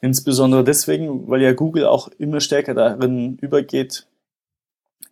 [0.00, 4.06] insbesondere deswegen, weil ja Google auch immer stärker darin übergeht,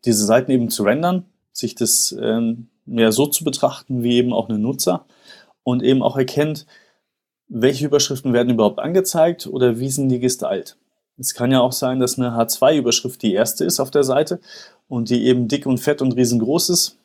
[0.07, 4.49] diese Seiten eben zu rendern, sich das ähm, mehr so zu betrachten wie eben auch
[4.49, 5.05] ein Nutzer
[5.65, 6.65] und eben auch erkennt,
[7.47, 10.79] welche Überschriften werden überhaupt angezeigt oder wie sind die gestylt.
[11.19, 14.41] Es kann ja auch sein, dass eine H2-Überschrift die erste ist auf der Seite
[14.89, 16.97] und die eben dick und fett und riesengroß ist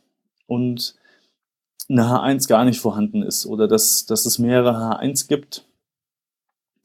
[0.47, 0.95] und
[1.89, 5.65] eine H1 gar nicht vorhanden ist oder dass, dass es mehrere H1 gibt.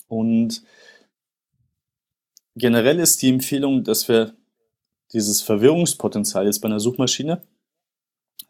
[0.09, 0.63] Und
[2.57, 4.35] generell ist die Empfehlung, dass wir
[5.13, 7.43] dieses Verwirrungspotenzial jetzt bei einer Suchmaschine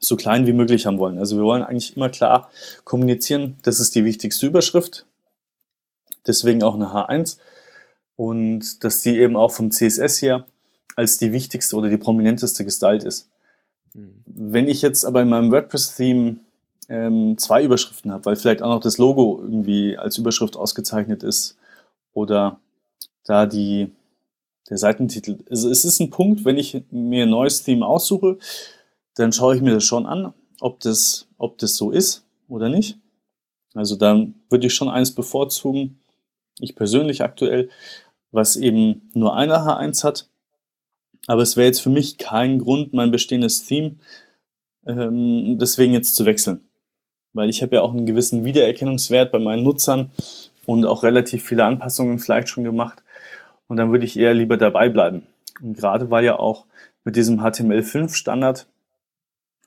[0.00, 1.18] so klein wie möglich haben wollen.
[1.18, 2.50] Also wir wollen eigentlich immer klar
[2.84, 5.06] kommunizieren, das ist die wichtigste Überschrift,
[6.26, 7.38] deswegen auch eine H1
[8.18, 10.44] und dass die eben auch vom CSS her
[10.96, 13.30] als die wichtigste oder die prominenteste gestylt ist.
[13.94, 14.24] Mhm.
[14.26, 16.38] Wenn ich jetzt aber in meinem WordPress-Theme
[16.88, 21.56] ähm, zwei Überschriften habe, weil vielleicht auch noch das Logo irgendwie als Überschrift ausgezeichnet ist
[22.12, 22.58] oder
[23.24, 23.92] da die,
[24.68, 25.38] der Seitentitel.
[25.48, 28.38] Also es ist ein Punkt, wenn ich mir ein neues Theme aussuche,
[29.14, 32.98] dann schaue ich mir das schon an, ob das, ob das so ist oder nicht.
[33.74, 36.00] Also dann würde ich schon eins bevorzugen,
[36.58, 37.70] ich persönlich aktuell,
[38.30, 40.28] was eben nur eine H1 hat.
[41.26, 43.96] Aber es wäre jetzt für mich kein Grund, mein bestehendes Theme
[44.86, 46.60] ähm, deswegen jetzt zu wechseln.
[47.32, 50.10] Weil ich habe ja auch einen gewissen Wiedererkennungswert bei meinen Nutzern
[50.66, 53.02] und auch relativ viele Anpassungen vielleicht schon gemacht.
[53.68, 55.26] Und dann würde ich eher lieber dabei bleiben.
[55.60, 56.64] Und gerade weil ja auch
[57.04, 58.66] mit diesem HTML5 Standard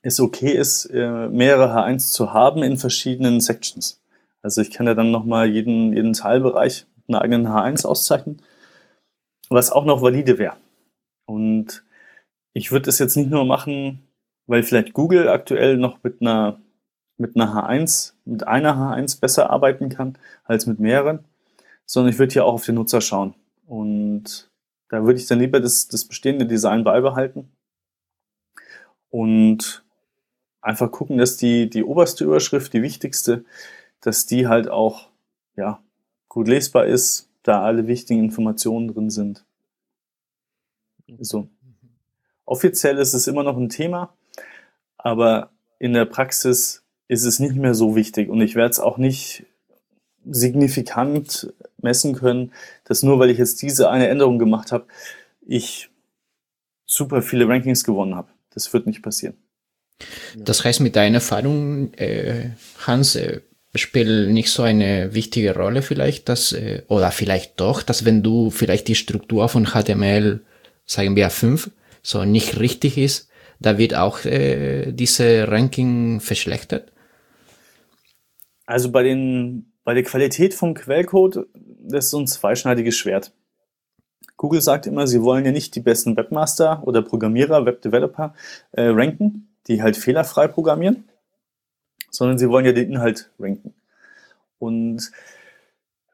[0.04, 4.02] es okay ist, äh, mehrere H1 zu haben in verschiedenen Sections.
[4.42, 8.42] Also ich kann ja dann nochmal jeden, jeden Teilbereich mit einer eigenen H1 auszeichnen
[9.56, 10.58] was auch noch valide wäre.
[11.26, 11.84] Und
[12.54, 14.02] ich würde das jetzt nicht nur machen,
[14.48, 16.60] weil vielleicht Google aktuell noch mit einer
[17.22, 21.24] mit einer H1, mit einer H1 besser arbeiten kann als mit mehreren,
[21.86, 23.36] sondern ich würde hier auch auf den Nutzer schauen.
[23.66, 24.50] Und
[24.90, 27.50] da würde ich dann lieber das, das bestehende Design beibehalten
[29.10, 29.86] und
[30.62, 33.46] einfach gucken, dass die, die oberste Überschrift, die wichtigste,
[34.02, 35.10] dass die halt auch
[35.56, 35.82] ja,
[36.28, 39.46] gut lesbar ist, da alle wichtigen Informationen drin sind.
[41.20, 41.48] So.
[42.46, 44.14] Offiziell ist es immer noch ein Thema,
[44.98, 48.98] aber in der Praxis ist es nicht mehr so wichtig und ich werde es auch
[48.98, 49.46] nicht
[50.30, 52.52] signifikant messen können,
[52.84, 54.86] dass nur weil ich jetzt diese eine Änderung gemacht habe,
[55.42, 55.90] ich
[56.86, 58.30] super viele Rankings gewonnen habe.
[58.54, 59.36] Das wird nicht passieren.
[60.36, 62.52] Das heißt, mit deiner Erfahrung, äh,
[62.86, 63.42] Hans, äh,
[63.76, 68.50] spielt nicht so eine wichtige Rolle vielleicht, dass, äh, oder vielleicht doch, dass wenn du
[68.50, 70.42] vielleicht die Struktur von HTML,
[70.86, 76.92] sagen wir 5, so nicht richtig ist, da wird auch äh, diese Ranking verschlechtert?
[78.66, 81.48] Also bei den, bei der Qualität vom Quellcode,
[81.84, 83.32] das ist so ein zweischneidiges Schwert.
[84.36, 88.34] Google sagt immer, sie wollen ja nicht die besten Webmaster oder Programmierer, Webdeveloper
[88.72, 91.04] äh, ranken, die halt fehlerfrei programmieren,
[92.12, 93.74] sondern sie wollen ja den Inhalt ranken.
[94.60, 95.12] Und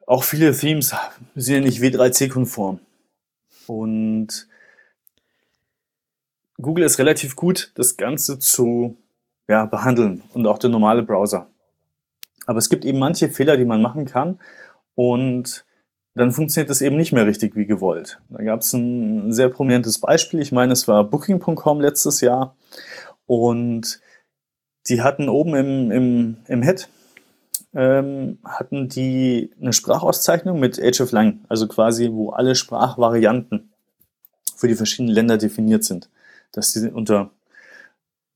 [0.06, 0.96] auch viele Themes
[1.36, 2.80] sind ja nicht W3C-konform.
[3.68, 4.48] Und
[6.60, 8.96] Google ist relativ gut, das Ganze zu
[9.50, 11.50] ja, behandeln und auch der normale Browser.
[12.46, 14.40] Aber es gibt eben manche Fehler, die man machen kann
[14.96, 15.66] und
[16.16, 18.20] dann funktioniert das eben nicht mehr richtig wie gewollt.
[18.30, 20.40] Da gab es ein sehr prominentes Beispiel.
[20.40, 22.56] Ich meine, es war Booking.com letztes Jahr
[23.28, 24.02] und
[24.90, 26.90] die hatten oben im, im, im Head
[27.74, 33.72] ähm, hatten die eine Sprachauszeichnung mit Age of Lang, also quasi, wo alle Sprachvarianten
[34.56, 36.10] für die verschiedenen Länder definiert sind,
[36.52, 37.32] dass die unter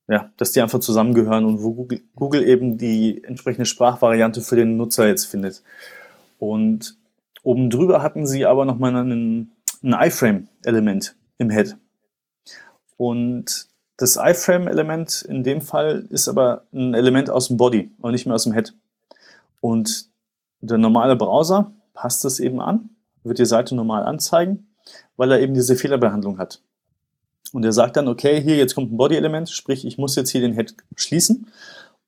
[0.08, 4.76] ja, dass die einfach zusammengehören und wo Google, Google eben die entsprechende Sprachvariante für den
[4.76, 5.64] Nutzer jetzt findet.
[6.38, 6.98] Und
[7.44, 11.78] oben drüber hatten sie aber nochmal einen, ein iFrame-Element im Head.
[12.98, 13.70] Und
[14.02, 18.34] das iFrame-Element in dem Fall ist aber ein Element aus dem Body und nicht mehr
[18.34, 18.74] aus dem Head.
[19.60, 20.08] Und
[20.60, 22.90] der normale Browser passt das eben an,
[23.24, 24.74] wird die Seite normal anzeigen,
[25.18, 26.64] weil er eben diese Fehlerbehandlung hat.
[27.54, 30.42] Und er sagt dann, okay, hier jetzt kommt ein Body-Element, sprich, ich muss jetzt hier
[30.42, 31.48] den Head schließen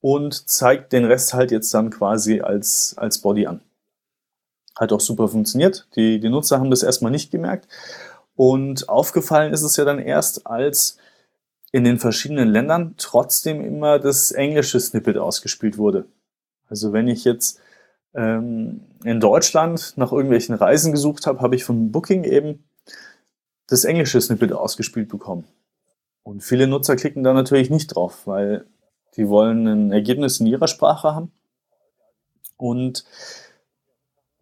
[0.01, 3.61] und zeigt den Rest halt jetzt dann quasi als, als Body an.
[4.75, 5.85] Hat auch super funktioniert.
[5.95, 7.67] Die, die Nutzer haben das erstmal nicht gemerkt.
[8.35, 10.97] Und aufgefallen ist es ja dann erst, als
[11.73, 16.05] in den verschiedenen Ländern trotzdem immer das englische Snippet ausgespielt wurde.
[16.69, 17.59] Also wenn ich jetzt
[18.13, 22.63] ähm, in Deutschland nach irgendwelchen Reisen gesucht habe, habe ich von Booking eben
[23.67, 25.45] das englische Snippet ausgespielt bekommen.
[26.21, 28.65] Und viele Nutzer klicken da natürlich nicht drauf, weil
[29.17, 31.31] die wollen ein Ergebnis in ihrer Sprache haben.
[32.55, 33.03] Und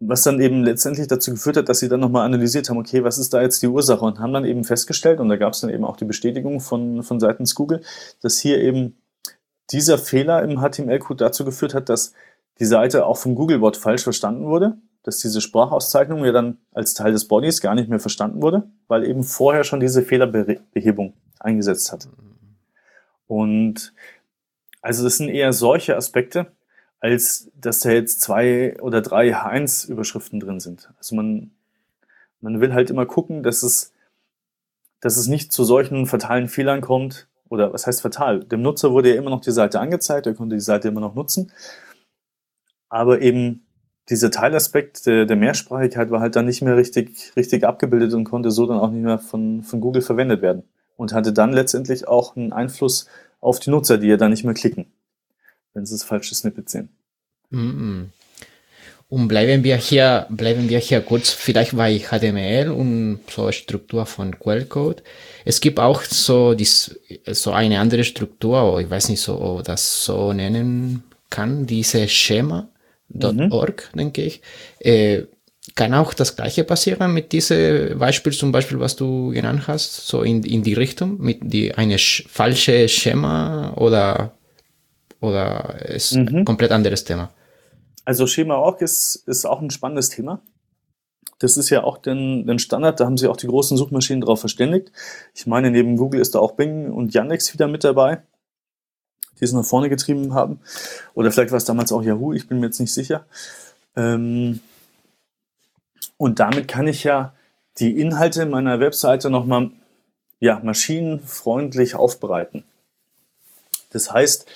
[0.06, 3.18] was dann eben letztendlich dazu geführt hat, dass sie dann nochmal analysiert haben, okay, was
[3.18, 4.04] ist da jetzt die Ursache?
[4.04, 7.02] Und haben dann eben festgestellt, und da gab es dann eben auch die Bestätigung von,
[7.02, 7.82] von seitens Google,
[8.20, 8.96] dass hier eben
[9.70, 12.12] dieser Fehler im HTML-Code dazu geführt hat, dass
[12.58, 17.12] die Seite auch vom Googlebot falsch verstanden wurde, dass diese Sprachauszeichnung ja dann als Teil
[17.12, 22.08] des Bodies gar nicht mehr verstanden wurde, weil eben vorher schon diese Fehlerbehebung eingesetzt hat.
[23.26, 23.94] Und
[24.80, 26.52] also das sind eher solche Aspekte,
[27.02, 30.88] als dass da jetzt zwei oder drei H1-Überschriften drin sind.
[30.98, 31.50] Also man,
[32.40, 33.92] man will halt immer gucken, dass es,
[35.00, 37.26] dass es nicht zu solchen fatalen Fehlern kommt.
[37.48, 38.44] Oder was heißt fatal?
[38.44, 41.16] Dem Nutzer wurde ja immer noch die Seite angezeigt, er konnte die Seite immer noch
[41.16, 41.50] nutzen.
[42.88, 43.66] Aber eben
[44.08, 48.52] dieser Teilaspekt der, der Mehrsprachigkeit war halt dann nicht mehr richtig, richtig abgebildet und konnte
[48.52, 50.62] so dann auch nicht mehr von, von Google verwendet werden.
[50.96, 53.08] Und hatte dann letztendlich auch einen Einfluss
[53.40, 54.86] auf die Nutzer, die ja dann nicht mehr klicken
[55.74, 56.88] wenn sie das falsche Snippet sehen.
[57.50, 58.04] Mm
[59.08, 64.38] Und bleiben wir hier, bleiben wir hier kurz vielleicht bei HTML und so Struktur von
[64.38, 65.02] Quellcode.
[65.44, 70.04] Es gibt auch so dies, so eine andere Struktur, ich weiß nicht so, ob das
[70.04, 73.98] so nennen kann, diese Schema.org, mhm.
[73.98, 74.40] denke ich.
[74.78, 75.24] Äh,
[75.74, 80.22] kann auch das gleiche passieren mit diesem Beispiel zum Beispiel, was du genannt hast, so
[80.22, 84.32] in, in die Richtung, mit die eine falsche Schema oder
[85.22, 86.28] oder ist mhm.
[86.28, 87.30] ein komplett anderes Thema?
[88.04, 90.40] Also Schema Org ist, ist auch ein spannendes Thema.
[91.38, 94.40] Das ist ja auch den, den Standard, da haben sich auch die großen Suchmaschinen darauf
[94.40, 94.92] verständigt.
[95.34, 98.22] Ich meine, neben Google ist da auch Bing und Yandex wieder mit dabei,
[99.40, 100.60] die es nach vorne getrieben haben.
[101.14, 103.26] Oder vielleicht war es damals auch Yahoo, ich bin mir jetzt nicht sicher.
[103.96, 104.60] Ähm,
[106.16, 107.34] und damit kann ich ja
[107.78, 109.70] die Inhalte meiner Webseite nochmal
[110.38, 112.64] ja, maschinenfreundlich aufbereiten.
[113.90, 114.46] Das heißt,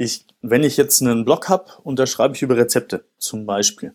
[0.00, 3.92] ich, wenn ich jetzt einen Blog habe und da schreibe ich über Rezepte zum Beispiel,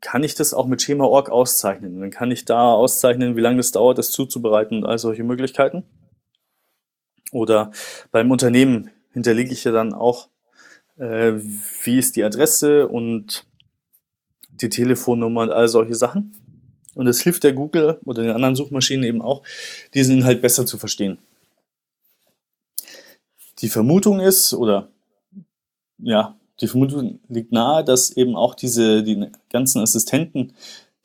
[0.00, 1.98] kann ich das auch mit Schema.org auszeichnen.
[1.98, 5.82] Dann kann ich da auszeichnen, wie lange es dauert, das zuzubereiten und all solche Möglichkeiten.
[7.32, 7.72] Oder
[8.12, 10.28] beim Unternehmen hinterlege ich ja dann auch,
[10.98, 11.32] äh,
[11.82, 13.46] wie ist die Adresse und
[14.50, 16.36] die Telefonnummer und all solche Sachen.
[16.94, 19.42] Und es hilft der Google oder den anderen Suchmaschinen eben auch,
[19.94, 21.18] diesen Inhalt besser zu verstehen.
[23.64, 24.88] Die Vermutung ist, oder
[25.96, 30.52] ja, die Vermutung liegt nahe, dass eben auch diese, die ganzen Assistenten,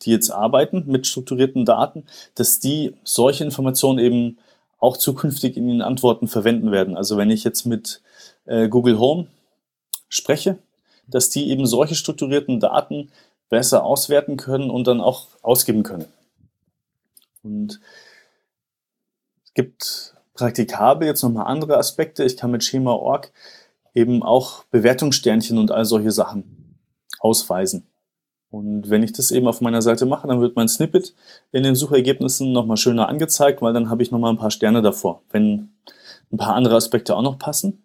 [0.02, 2.04] die jetzt arbeiten mit strukturierten Daten,
[2.36, 4.40] dass die solche Informationen eben
[4.78, 6.98] auch zukünftig in den Antworten verwenden werden.
[6.98, 8.02] Also wenn ich jetzt mit
[8.44, 9.28] äh, Google Home
[10.10, 10.58] spreche,
[11.08, 13.10] dass die eben solche strukturierten Daten
[13.48, 16.08] besser auswerten können und dann auch ausgeben können.
[17.42, 17.80] Und
[19.46, 22.24] es gibt praktikabel jetzt nochmal andere Aspekte.
[22.24, 23.32] Ich kann mit Schema.org
[23.94, 26.78] eben auch Bewertungssternchen und all solche Sachen
[27.20, 27.86] ausweisen.
[28.50, 31.14] Und wenn ich das eben auf meiner Seite mache, dann wird mein Snippet
[31.52, 35.22] in den Suchergebnissen nochmal schöner angezeigt, weil dann habe ich nochmal ein paar Sterne davor.
[35.30, 35.70] Wenn
[36.32, 37.84] ein paar andere Aspekte auch noch passen,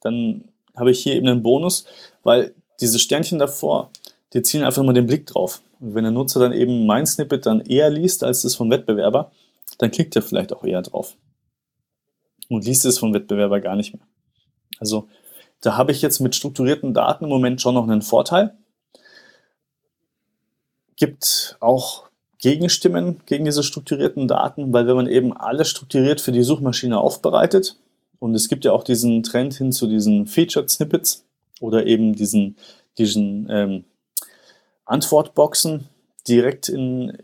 [0.00, 0.44] dann
[0.76, 1.86] habe ich hier eben einen Bonus,
[2.24, 3.90] weil diese Sternchen davor,
[4.32, 5.62] die ziehen einfach mal den Blick drauf.
[5.80, 9.30] Und wenn der Nutzer dann eben mein Snippet dann eher liest als das vom Wettbewerber,
[9.78, 11.16] dann klickt er vielleicht auch eher drauf.
[12.52, 14.06] Und liest es vom Wettbewerber gar nicht mehr.
[14.78, 15.08] Also
[15.62, 18.54] da habe ich jetzt mit strukturierten Daten im Moment schon noch einen Vorteil.
[20.96, 22.04] Gibt auch
[22.38, 27.76] Gegenstimmen gegen diese strukturierten Daten, weil wenn man eben alles strukturiert für die Suchmaschine aufbereitet,
[28.18, 31.24] und es gibt ja auch diesen Trend hin zu diesen Featured Snippets
[31.60, 32.56] oder eben diesen,
[32.98, 33.84] diesen ähm,
[34.84, 35.88] Antwortboxen
[36.28, 37.16] direkt in,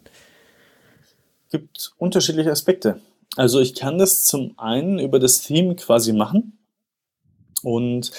[1.47, 3.01] Es gibt unterschiedliche Aspekte.
[3.36, 6.57] Also ich kann das zum einen über das Theme quasi machen.
[7.61, 8.11] Und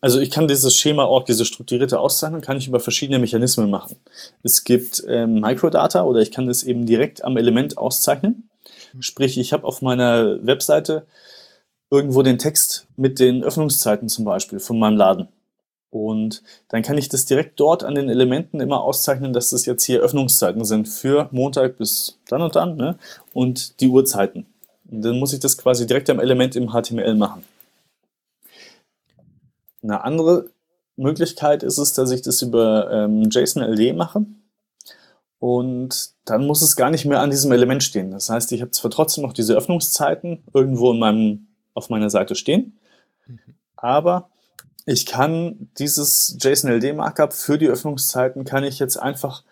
[0.00, 3.96] also ich kann dieses Schema auch, diese strukturierte Auszeichnung, kann ich über verschiedene Mechanismen machen.
[4.42, 8.48] Es gibt ähm, Microdata oder ich kann das eben direkt am Element auszeichnen.
[9.00, 11.06] Sprich, ich habe auf meiner Webseite
[11.90, 15.28] irgendwo den Text mit den Öffnungszeiten zum Beispiel von meinem Laden.
[15.90, 19.84] Und dann kann ich das direkt dort an den Elementen immer auszeichnen, dass das jetzt
[19.84, 22.98] hier Öffnungszeiten sind für Montag bis dann und dann ne?
[23.32, 24.46] und die Uhrzeiten.
[24.90, 27.44] Und dann muss ich das quasi direkt am Element im HTML machen.
[29.84, 30.46] Eine andere
[30.96, 34.26] Möglichkeit ist es, dass ich das über ähm, JSON-LD mache.
[35.44, 38.12] Und dann muss es gar nicht mehr an diesem Element stehen.
[38.12, 42.34] Das heißt, ich habe zwar trotzdem noch diese Öffnungszeiten irgendwo in meinem, auf meiner Seite
[42.34, 42.78] stehen,
[43.26, 43.38] mhm.
[43.76, 44.30] aber
[44.86, 49.44] ich kann dieses JSON-LD-Markup für die Öffnungszeiten kann ich jetzt einfach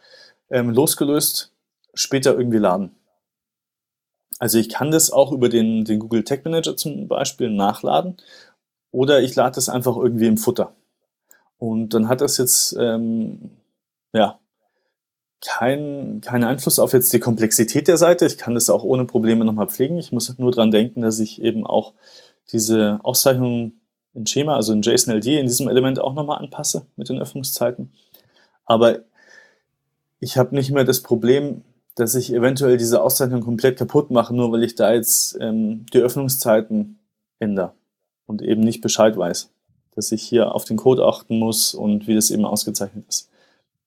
[0.48, 1.52] ähm, losgelöst
[1.92, 2.92] später irgendwie laden.
[4.38, 8.16] Also ich kann das auch über den, den Google Tag Manager zum Beispiel nachladen
[8.92, 10.72] oder ich lade das einfach irgendwie im Futter.
[11.58, 13.50] Und dann hat das jetzt ähm,
[14.14, 14.38] ja
[15.44, 18.26] keinen kein Einfluss auf jetzt die Komplexität der Seite.
[18.26, 19.98] Ich kann das auch ohne Probleme nochmal pflegen.
[19.98, 21.94] Ich muss nur dran denken, dass ich eben auch
[22.52, 23.72] diese Auszeichnung
[24.14, 27.92] in Schema, also in JSON-LD, in diesem Element auch nochmal anpasse mit den Öffnungszeiten.
[28.64, 29.00] Aber
[30.20, 31.62] ich habe nicht mehr das Problem,
[31.96, 35.98] dass ich eventuell diese Auszeichnung komplett kaputt mache, nur weil ich da jetzt ähm, die
[35.98, 36.98] Öffnungszeiten
[37.38, 37.72] ändere
[38.26, 39.50] und eben nicht Bescheid weiß,
[39.94, 43.31] dass ich hier auf den Code achten muss und wie das eben ausgezeichnet ist.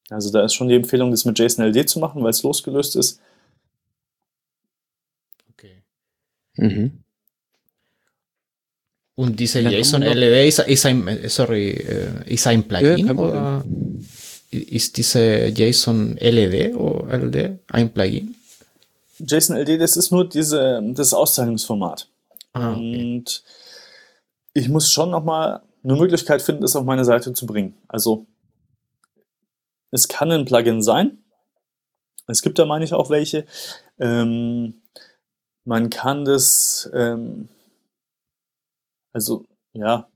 [0.09, 3.19] Also da ist schon die Empfehlung, das mit JSON-LD zu machen, weil es losgelöst ist.
[5.51, 5.81] Okay.
[6.57, 7.03] Mhm.
[9.15, 11.69] Und diese JSON LD ist, ist, ein, sorry,
[12.25, 13.07] ist ein Plugin?
[13.07, 13.63] Ja, oder?
[14.51, 18.35] ist diese JSON LED oder LD ein Plugin?
[19.19, 22.07] JSON LD, das ist nur diese, das Auszeichnungsformat.
[22.53, 23.15] Ah, okay.
[23.15, 23.43] Und
[24.53, 27.73] ich muss schon nochmal eine Möglichkeit finden, das auf meine Seite zu bringen.
[27.87, 28.25] Also
[29.95, 31.17] es kann ein Plugin sein.
[32.27, 33.45] Es gibt da, meine ich, auch welche.
[33.99, 34.81] Ähm,
[35.63, 37.49] man kann das, ähm,
[39.13, 40.07] also ja,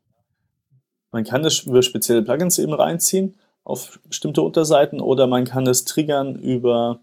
[1.12, 5.86] man kann das über spezielle Plugins eben reinziehen auf bestimmte Unterseiten oder man kann es
[5.86, 7.00] triggern über,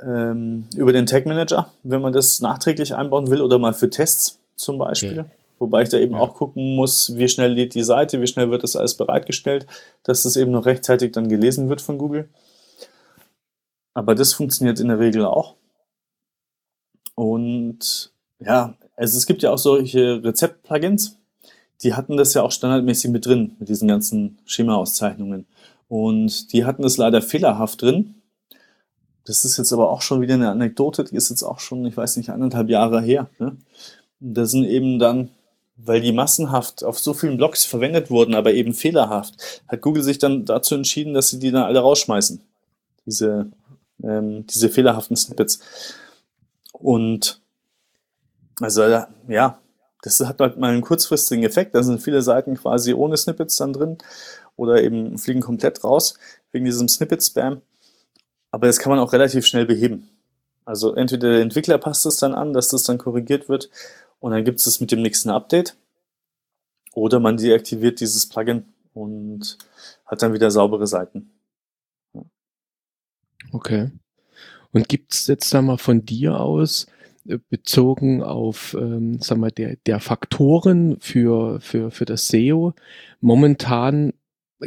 [0.00, 4.38] ähm, über den Tag Manager, wenn man das nachträglich einbauen will oder mal für Tests
[4.56, 5.20] zum Beispiel.
[5.20, 5.30] Okay.
[5.58, 6.20] Wobei ich da eben ja.
[6.20, 9.66] auch gucken muss, wie schnell lädt die Seite, wie schnell wird das alles bereitgestellt,
[10.04, 12.28] dass das eben noch rechtzeitig dann gelesen wird von Google.
[13.94, 15.56] Aber das funktioniert in der Regel auch.
[17.14, 21.16] Und ja, also es gibt ja auch solche Rezept-Plugins,
[21.82, 25.46] die hatten das ja auch standardmäßig mit drin, mit diesen ganzen Schema-Auszeichnungen.
[25.88, 28.14] Und die hatten das leider fehlerhaft drin.
[29.24, 31.96] Das ist jetzt aber auch schon wieder eine Anekdote, die ist jetzt auch schon, ich
[31.96, 33.28] weiß nicht, anderthalb Jahre her.
[33.38, 33.56] Ne?
[34.20, 35.30] Da sind eben dann,
[35.78, 40.18] weil die massenhaft auf so vielen Blogs verwendet wurden, aber eben fehlerhaft, hat Google sich
[40.18, 42.40] dann dazu entschieden, dass sie die dann alle rausschmeißen.
[43.06, 43.50] Diese,
[44.02, 45.60] ähm, diese fehlerhaften Snippets.
[46.72, 47.40] Und
[48.60, 48.82] also
[49.28, 49.58] ja,
[50.02, 51.74] das hat halt mal einen kurzfristigen Effekt.
[51.74, 53.98] Da sind viele Seiten quasi ohne Snippets dann drin
[54.56, 56.18] oder eben fliegen komplett raus
[56.50, 57.62] wegen diesem Snippet-Spam.
[58.50, 60.08] Aber das kann man auch relativ schnell beheben.
[60.64, 63.70] Also entweder der Entwickler passt es dann an, dass das dann korrigiert wird
[64.20, 65.76] und dann gibt es es mit dem nächsten Update.
[66.94, 69.58] Oder man deaktiviert dieses Plugin und
[70.06, 71.30] hat dann wieder saubere Seiten.
[73.52, 73.90] Okay.
[74.72, 76.86] Und gibt es jetzt da mal von dir aus
[77.50, 82.74] bezogen auf, ähm, sagen wir, der, der Faktoren für, für, für das SEO
[83.20, 84.14] momentan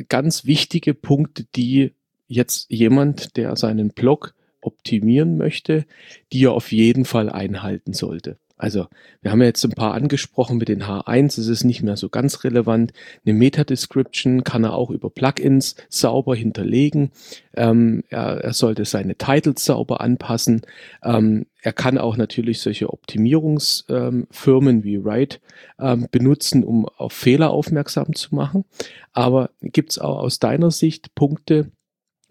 [0.10, 1.94] ganz wichtige Punkte, die
[2.28, 5.86] jetzt jemand, der seinen Blog optimieren möchte,
[6.32, 8.38] die er auf jeden Fall einhalten sollte.
[8.62, 8.86] Also
[9.24, 12.10] wir haben ja jetzt ein paar angesprochen mit den H1, es ist nicht mehr so
[12.10, 12.94] ganz relevant.
[13.26, 17.10] Eine Meta-Description kann er auch über Plugins sauber hinterlegen.
[17.56, 20.62] Ähm, er, er, sollte seine Titles sauber anpassen.
[21.04, 25.40] Ähm, er kann auch natürlich solche Optimierungsfirmen ähm, wie Write
[25.80, 28.66] ähm, benutzen, um auf Fehler aufmerksam zu machen.
[29.12, 31.72] Aber gibt es auch aus deiner Sicht Punkte,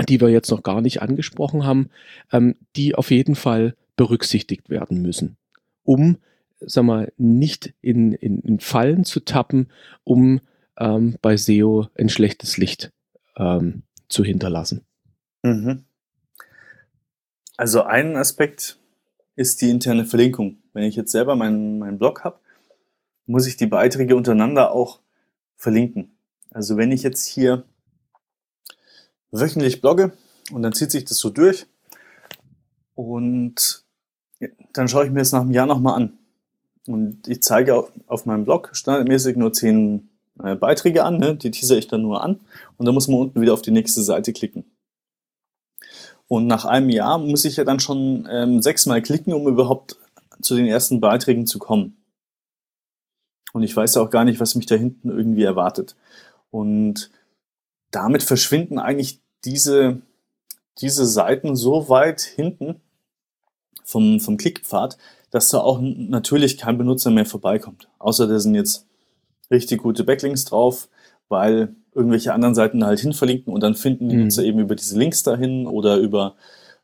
[0.08, 1.90] die wir jetzt noch gar nicht angesprochen haben,
[2.30, 5.36] ähm, die auf jeden Fall berücksichtigt werden müssen?
[5.84, 6.18] Um,
[6.60, 9.70] sag mal, nicht in, in, in Fallen zu tappen,
[10.04, 10.40] um
[10.78, 12.92] ähm, bei SEO ein schlechtes Licht
[13.36, 14.84] ähm, zu hinterlassen.
[15.42, 15.84] Mhm.
[17.56, 18.78] Also ein Aspekt
[19.36, 20.58] ist die interne Verlinkung.
[20.72, 22.38] Wenn ich jetzt selber meinen, meinen Blog habe,
[23.26, 25.00] muss ich die Beiträge untereinander auch
[25.56, 26.16] verlinken.
[26.50, 27.64] Also wenn ich jetzt hier
[29.30, 30.12] wöchentlich blogge
[30.52, 31.66] und dann zieht sich das so durch
[32.94, 33.79] und
[34.72, 36.18] dann schaue ich mir das nach einem Jahr nochmal an.
[36.86, 40.08] Und ich zeige auf, auf meinem Blog standardmäßig nur zehn
[40.42, 41.36] äh, Beiträge an, ne?
[41.36, 42.40] die teaser ich dann nur an.
[42.76, 44.64] Und dann muss man unten wieder auf die nächste Seite klicken.
[46.26, 49.96] Und nach einem Jahr muss ich ja dann schon ähm, sechsmal klicken, um überhaupt
[50.40, 51.96] zu den ersten Beiträgen zu kommen.
[53.52, 55.96] Und ich weiß ja auch gar nicht, was mich da hinten irgendwie erwartet.
[56.50, 57.10] Und
[57.90, 60.02] damit verschwinden eigentlich diese,
[60.78, 62.80] diese Seiten so weit hinten,
[63.90, 64.96] vom, vom Klickpfad,
[65.30, 67.88] dass da auch natürlich kein Benutzer mehr vorbeikommt.
[67.98, 68.86] Außer da sind jetzt
[69.50, 70.88] richtig gute Backlinks drauf,
[71.28, 74.24] weil irgendwelche anderen Seiten halt hinverlinken und dann finden die mhm.
[74.24, 76.34] Nutzer eben über diese Links dahin oder über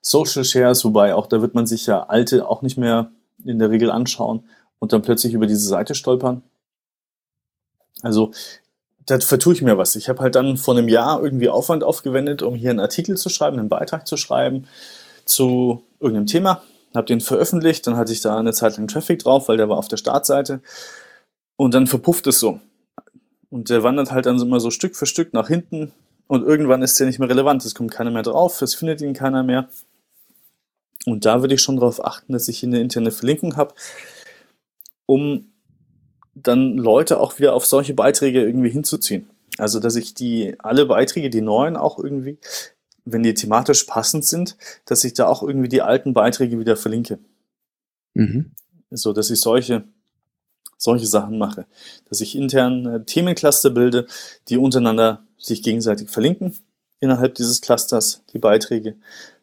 [0.01, 3.11] Social Shares, wobei auch da wird man sich ja alte auch nicht mehr
[3.45, 4.45] in der Regel anschauen
[4.79, 6.43] und dann plötzlich über diese Seite stolpern.
[8.03, 8.33] Also
[9.07, 9.97] da vertue ich mir was.
[9.97, 13.29] Ich habe halt dann vor einem Jahr irgendwie Aufwand aufgewendet, um hier einen Artikel zu
[13.29, 14.67] schreiben, einen Beitrag zu schreiben
[15.25, 16.63] zu irgendeinem Thema
[16.97, 19.79] habe den veröffentlicht, dann hatte ich da eine Zeit lang Traffic drauf, weil der war
[19.79, 20.61] auf der Startseite
[21.57, 22.61] und dann verpufft es so.
[23.51, 25.93] Und der wandert halt dann immer so Stück für Stück nach hinten
[26.27, 27.65] und irgendwann ist der nicht mehr relevant.
[27.65, 29.69] Es kommt keiner mehr drauf, es findet ihn keiner mehr.
[31.07, 33.75] Und da würde ich schon darauf achten, dass ich hier eine interne Verlinkung habe,
[35.07, 35.53] um
[36.35, 39.31] dann Leute auch wieder auf solche Beiträge irgendwie hinzuziehen.
[39.59, 42.39] Also, dass ich die, alle Beiträge, die neuen auch irgendwie
[43.07, 47.19] wenn die thematisch passend sind, dass ich da auch irgendwie die alten Beiträge wieder verlinke.
[48.15, 48.53] Mhm.
[48.91, 49.85] So, dass ich solche,
[50.77, 51.67] solche Sachen mache.
[52.09, 54.07] Dass ich intern äh, Themencluster bilde,
[54.49, 56.55] die untereinander sich gegenseitig verlinken
[57.01, 58.97] innerhalb dieses Clusters, die Beiträge,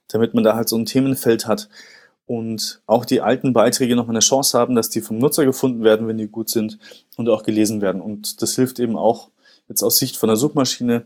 [0.08, 1.70] damit man da halt so ein Themenfeld hat
[2.26, 6.08] und auch die alten Beiträge noch eine Chance haben, dass die vom Nutzer gefunden werden,
[6.08, 6.80] wenn die gut sind
[7.16, 8.02] und auch gelesen werden.
[8.02, 9.30] Und das hilft eben auch
[9.68, 11.06] jetzt aus Sicht von der Suchmaschine,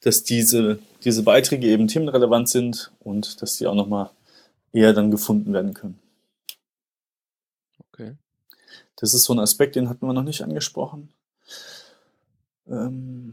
[0.00, 4.10] dass diese, diese Beiträge eben themenrelevant sind und dass die auch nochmal
[4.72, 5.98] eher dann gefunden werden können.
[7.92, 8.14] Okay.
[8.96, 11.08] Das ist so ein Aspekt, den hatten wir noch nicht angesprochen.
[12.68, 13.32] Ähm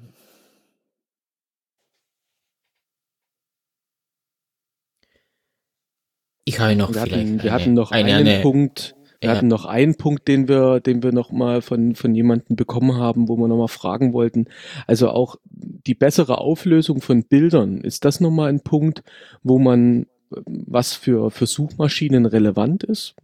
[6.46, 9.30] ich habe noch wir vielleicht hatten, wir eine, hatten noch eine, einen eine, Punkt, wir
[9.30, 9.36] ja.
[9.36, 13.30] hatten noch einen Punkt, den wir, den wir noch mal von, von jemandem bekommen haben,
[13.30, 14.46] wo wir noch mal fragen wollten.
[14.88, 17.82] Also auch die bessere Auflösung von Bildern.
[17.82, 19.04] Ist das noch mal ein Punkt,
[19.44, 20.08] wo man
[20.46, 23.16] was für, für Suchmaschinen relevant ist?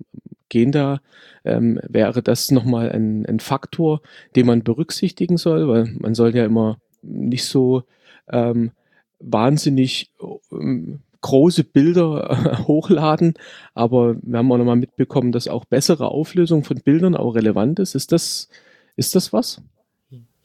[0.49, 1.01] Gehen da,
[1.43, 4.01] ähm, wäre das nochmal ein, ein Faktor,
[4.35, 7.83] den man berücksichtigen soll, weil man soll ja immer nicht so
[8.29, 8.71] ähm,
[9.19, 10.11] wahnsinnig
[10.51, 13.33] ähm, große Bilder äh, hochladen,
[13.73, 17.95] aber wir haben auch nochmal mitbekommen, dass auch bessere Auflösung von Bildern auch relevant ist.
[17.95, 18.49] Ist das,
[18.95, 19.61] ist das was?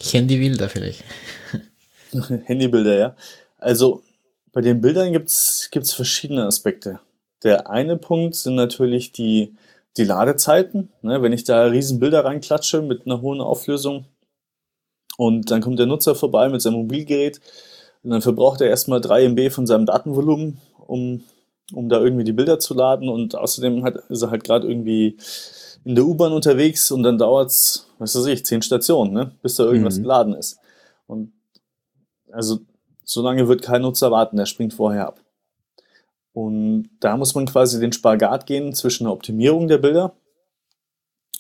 [0.00, 1.04] Handybilder vielleicht.
[2.44, 3.16] Handybilder, ja.
[3.58, 4.02] Also
[4.52, 7.00] bei den Bildern gibt es verschiedene Aspekte.
[7.42, 9.54] Der eine Punkt sind natürlich die,
[9.96, 10.90] die Ladezeiten.
[11.02, 11.22] Ne?
[11.22, 14.04] Wenn ich da riesen Bilder reinklatsche mit einer hohen Auflösung
[15.16, 17.40] und dann kommt der Nutzer vorbei mit seinem Mobilgerät
[18.02, 21.22] und dann verbraucht er erstmal 3 MB von seinem Datenvolumen, um,
[21.72, 25.16] um da irgendwie die Bilder zu laden und außerdem hat, ist er halt gerade irgendwie
[25.84, 29.32] in der U-Bahn unterwegs und dann dauert es, was weiß ich, 10 Stationen, ne?
[29.42, 30.02] bis da irgendwas Mhm.
[30.02, 30.58] geladen ist.
[31.06, 31.32] Und
[32.30, 32.60] also
[33.04, 35.20] so lange wird kein Nutzer warten, der springt vorher ab.
[36.32, 40.14] Und da muss man quasi den Spagat gehen zwischen der Optimierung der Bilder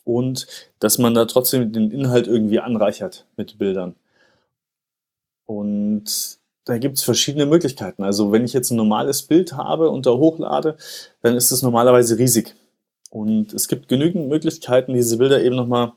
[0.04, 0.46] und
[0.80, 3.94] dass man da trotzdem den Inhalt irgendwie anreichert mit Bildern.
[5.46, 8.02] Und da gibt es verschiedene Möglichkeiten.
[8.02, 10.76] Also wenn ich jetzt ein normales Bild habe und da hochlade,
[11.22, 12.54] dann ist es normalerweise riesig.
[13.10, 15.92] Und es gibt genügend Möglichkeiten, diese Bilder eben nochmal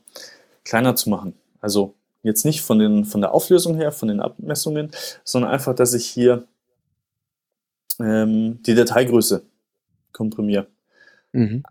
[0.64, 1.34] kleiner zu machen.
[1.60, 4.90] Also jetzt nicht von, den, von der Auflösung her, von den Abmessungen,
[5.24, 6.44] sondern einfach, dass ich hier
[8.00, 9.42] ähm, die Dateigröße
[10.12, 10.66] komprimiere.
[11.32, 11.62] Mhm.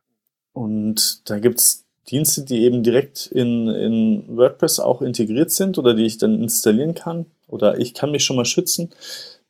[0.53, 5.93] Und da gibt es Dienste, die eben direkt in, in WordPress auch integriert sind oder
[5.93, 7.25] die ich dann installieren kann.
[7.47, 8.91] Oder ich kann mich schon mal schützen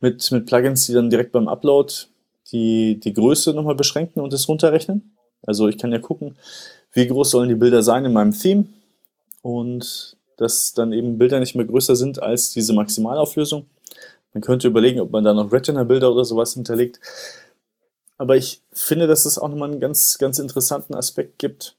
[0.00, 1.92] mit, mit Plugins, die dann direkt beim Upload
[2.52, 5.16] die, die Größe nochmal beschränken und es runterrechnen.
[5.42, 6.36] Also ich kann ja gucken,
[6.92, 8.66] wie groß sollen die Bilder sein in meinem Theme
[9.42, 13.66] und dass dann eben Bilder nicht mehr größer sind als diese Maximalauflösung.
[14.34, 17.00] Man könnte überlegen, ob man da noch Retina-Bilder oder sowas hinterlegt.
[18.18, 21.76] Aber ich finde, dass es auch nochmal einen ganz, ganz interessanten Aspekt gibt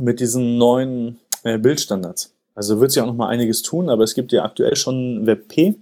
[0.00, 2.34] mit diesen neuen äh, Bildstandards.
[2.54, 5.76] Also wird sich auch nochmal einiges tun, aber es gibt ja aktuell schon WebP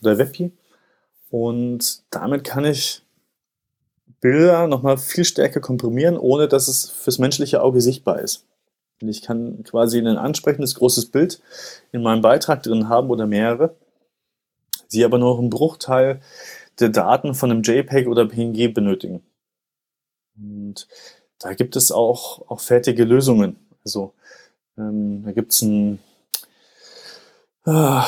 [0.00, 0.52] oder WebP.
[1.30, 3.02] Und damit kann ich
[4.20, 8.46] Bilder nochmal viel stärker komprimieren, ohne dass es fürs menschliche Auge sichtbar ist.
[9.02, 11.40] Und ich kann quasi ein ansprechendes großes Bild
[11.92, 13.76] in meinem Beitrag drin haben oder mehrere,
[14.92, 16.20] die aber nur noch einen Bruchteil
[16.80, 19.22] der Daten von einem JPEG oder PNG benötigen.
[20.36, 20.88] Und
[21.38, 23.56] da gibt es auch, auch fertige Lösungen.
[23.84, 24.14] Also
[24.78, 25.98] ähm, da gibt es ein,
[27.64, 28.06] ah,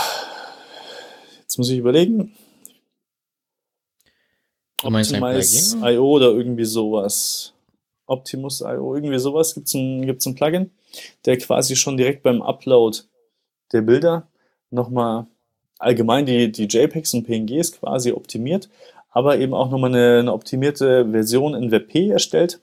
[1.40, 2.36] jetzt muss ich überlegen,
[4.82, 5.94] Du meinst ein Optimize Plugin?
[5.94, 7.54] IO oder irgendwie sowas.
[8.06, 10.70] Optimus IO, irgendwie sowas gibt es ein, gibt's ein Plugin,
[11.24, 12.98] der quasi schon direkt beim Upload
[13.72, 14.28] der Bilder
[14.70, 15.26] nochmal
[15.78, 18.68] allgemein die, die JPEGs und PNGs quasi optimiert,
[19.10, 22.60] aber eben auch nochmal eine, eine optimierte Version in WebP erstellt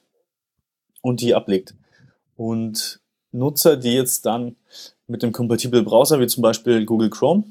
[1.02, 1.76] und die ablegt.
[2.38, 3.02] Und
[3.34, 4.56] Nutzer, die jetzt dann
[5.08, 7.44] mit dem kompatiblen Browser, wie zum Beispiel Google Chrome,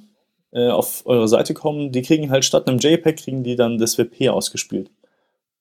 [0.52, 3.98] äh, auf eure Seite kommen, die kriegen halt statt einem JPEG, kriegen die dann das
[3.98, 4.90] WebP ausgespielt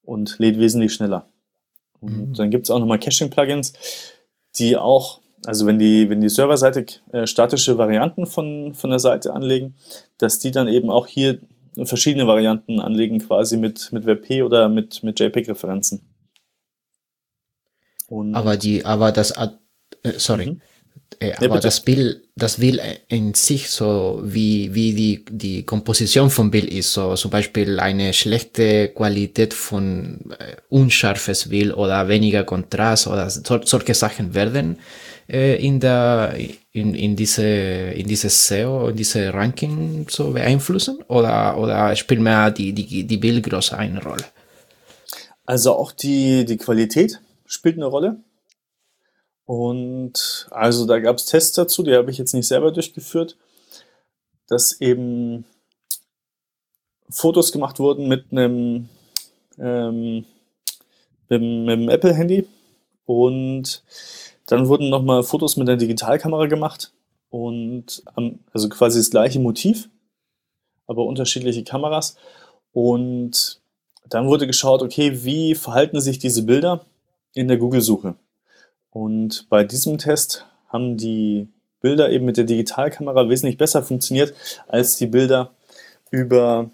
[0.02, 1.26] und lädt wesentlich schneller.
[2.00, 2.34] Und Mhm.
[2.34, 3.72] dann gibt es auch nochmal Caching-Plugins,
[4.56, 9.32] die auch, also wenn die, wenn die serverseitig äh, statische Varianten von, von der Seite
[9.32, 9.74] anlegen,
[10.18, 11.38] dass die dann eben auch hier
[11.84, 16.02] verschiedene Varianten anlegen, quasi mit, mit WebP oder mit, mit JPEG-Referenzen.
[18.34, 19.32] Aber die, aber das,
[20.02, 20.60] äh, sorry, Mhm.
[21.20, 21.60] äh, aber bitte.
[21.60, 26.92] das Bild, das Bild in sich, so wie, wie die, die Komposition vom Bild ist,
[26.92, 33.60] so zum Beispiel eine schlechte Qualität von äh, unscharfes Bild oder weniger Kontrast oder so,
[33.64, 34.78] solche Sachen werden
[35.28, 36.34] äh, in der,
[36.72, 42.50] in, in diese, in dieses SEO, in diese Ranking so beeinflussen oder, oder spielt mehr
[42.50, 44.24] die, die, die Bildgröße eine Rolle?
[45.46, 48.16] Also auch die, die Qualität spielt eine Rolle.
[49.44, 53.36] Und also da gab es Tests dazu, die habe ich jetzt nicht selber durchgeführt,
[54.48, 55.44] dass eben
[57.10, 58.88] Fotos gemacht wurden mit einem,
[59.58, 60.24] ähm,
[61.28, 62.46] mit, mit dem Apple-Handy
[63.04, 63.82] und
[64.46, 66.92] dann wurden nochmal Fotos mit einer Digitalkamera gemacht
[67.30, 68.02] und
[68.52, 69.88] also quasi das gleiche Motiv,
[70.86, 72.16] aber unterschiedliche Kameras.
[72.72, 73.60] Und
[74.08, 76.84] dann wurde geschaut, okay, wie verhalten sich diese Bilder
[77.34, 78.16] in der Google-Suche?
[78.92, 81.48] Und bei diesem Test haben die
[81.80, 84.34] Bilder eben mit der Digitalkamera wesentlich besser funktioniert
[84.68, 85.50] als die Bilder
[86.10, 86.70] über,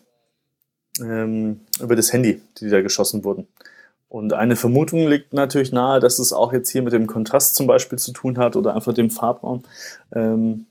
[1.01, 3.47] ähm, über das Handy, die da geschossen wurden.
[4.09, 7.67] Und eine Vermutung liegt natürlich nahe, dass es auch jetzt hier mit dem Kontrast zum
[7.67, 9.65] Beispiel zu tun hat oder einfach dem Farbraum,
[10.13, 10.67] ähm,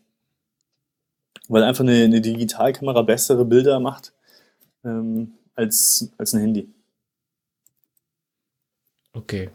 [1.48, 4.12] weil einfach eine, eine Digitalkamera bessere Bilder macht
[4.84, 6.70] ähm, als, als ein Handy.
[9.14, 9.50] Okay.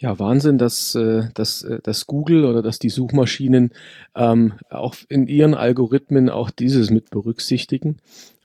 [0.00, 3.72] Ja, Wahnsinn, dass, äh, dass, äh, dass Google oder dass die Suchmaschinen
[4.14, 7.96] ähm, auch in ihren Algorithmen auch dieses mit berücksichtigen.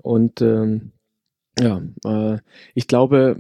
[0.01, 0.91] Und ähm,
[1.60, 2.39] ja, äh,
[2.74, 3.38] ich glaube,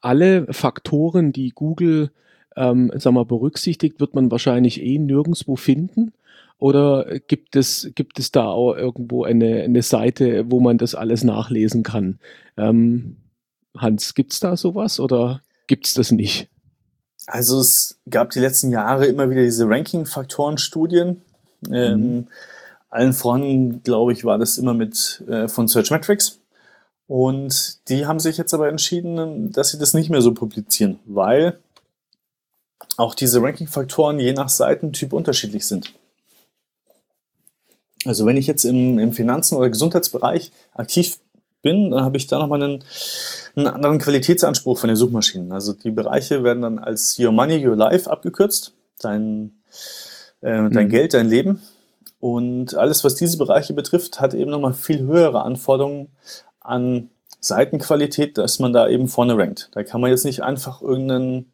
[0.00, 2.10] alle Faktoren, die Google
[2.56, 6.12] ähm, sag mal, berücksichtigt, wird man wahrscheinlich eh nirgendwo finden.
[6.58, 11.24] Oder gibt es, gibt es da auch irgendwo eine, eine Seite, wo man das alles
[11.24, 12.18] nachlesen kann?
[12.56, 13.16] Ähm,
[13.76, 16.49] Hans, gibt es da sowas oder gibt es das nicht?
[17.30, 21.22] Also es gab die letzten Jahre immer wieder diese Ranking-Faktoren-Studien.
[21.70, 22.26] Ähm, mhm.
[22.88, 26.40] allen voran, glaube ich, war das immer mit äh, von Searchmetrics.
[27.06, 31.58] Und die haben sich jetzt aber entschieden, dass sie das nicht mehr so publizieren, weil
[32.96, 35.92] auch diese Ranking-Faktoren je nach Seitentyp unterschiedlich sind.
[38.04, 41.18] Also wenn ich jetzt im, im Finanzen- oder Gesundheitsbereich aktiv
[41.62, 42.84] bin, dann habe ich da nochmal einen,
[43.56, 45.52] einen anderen Qualitätsanspruch von den Suchmaschinen.
[45.52, 48.74] Also die Bereiche werden dann als Your Money, Your Life abgekürzt.
[49.00, 49.52] Dein,
[50.40, 50.88] äh, dein mhm.
[50.88, 51.60] Geld, dein Leben.
[52.18, 56.08] Und alles, was diese Bereiche betrifft, hat eben nochmal viel höhere Anforderungen
[56.60, 57.08] an
[57.40, 59.70] Seitenqualität, dass man da eben vorne rankt.
[59.72, 61.52] Da kann man jetzt nicht einfach irgendeinen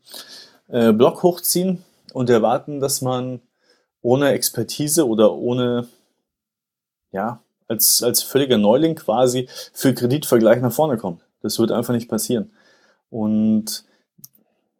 [0.69, 3.41] äh, Block hochziehen und erwarten, dass man
[4.03, 5.87] ohne Expertise oder ohne
[7.13, 11.23] ja, als, als völliger Neuling quasi für Kreditvergleich nach vorne kommt.
[11.43, 12.51] Das wird einfach nicht passieren.
[13.11, 13.85] Und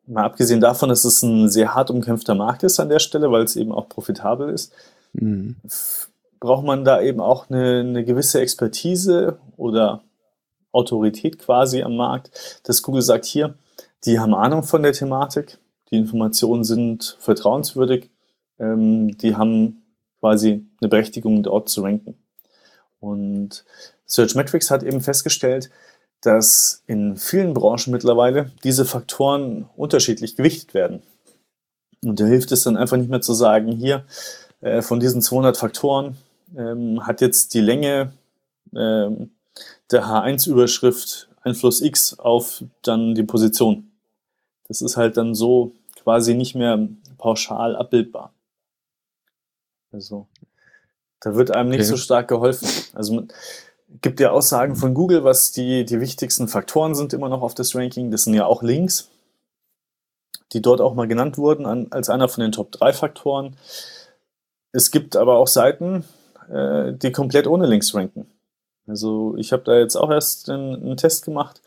[0.07, 3.43] mal abgesehen davon, dass es ein sehr hart umkämpfter Markt ist an der Stelle, weil
[3.43, 4.73] es eben auch profitabel ist,
[5.13, 5.57] mhm.
[6.41, 10.03] braucht man da eben auch eine, eine gewisse Expertise oder
[10.73, 13.55] Autorität quasi am Markt, dass Google sagt, hier,
[14.05, 15.59] die haben Ahnung von der Thematik,
[15.91, 18.11] die Informationen sind vertrauenswürdig,
[18.59, 19.83] ähm, die haben
[20.21, 22.17] quasi eine Berechtigung, dort zu ranken.
[23.01, 23.65] Und
[24.07, 25.71] Searchmetrics hat eben festgestellt,
[26.23, 31.03] dass in vielen Branchen mittlerweile diese Faktoren unterschiedlich gewichtet werden.
[32.03, 34.05] Und da hilft es dann einfach nicht mehr zu sagen, hier
[34.61, 36.17] äh, von diesen 200 Faktoren
[36.57, 38.13] ähm, hat jetzt die Länge
[38.75, 39.31] ähm,
[39.91, 43.93] der H1-Überschrift Einfluss X auf dann die Position.
[44.67, 45.73] Das ist halt dann so
[46.03, 46.89] quasi nicht mehr
[47.19, 48.33] pauschal abbildbar.
[49.93, 50.27] Also
[51.27, 51.89] da wird einem nicht okay.
[51.89, 52.69] so stark geholfen.
[52.95, 53.29] Also man
[54.01, 57.75] gibt ja Aussagen von Google, was die, die wichtigsten Faktoren sind immer noch auf das
[57.75, 58.13] Ranking.
[58.13, 59.11] Das sind ja auch Links,
[60.53, 63.57] die dort auch mal genannt wurden an, als einer von den Top 3 Faktoren.
[64.71, 66.05] Es gibt aber auch Seiten,
[66.49, 68.31] äh, die komplett ohne Links ranken.
[68.87, 71.61] Also ich habe da jetzt auch erst einen, einen, Test gemacht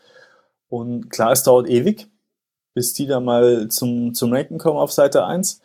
[0.70, 2.08] und klar, es dauert ewig,
[2.72, 5.60] bis die da mal zum, zum Ranken kommen auf Seite 1,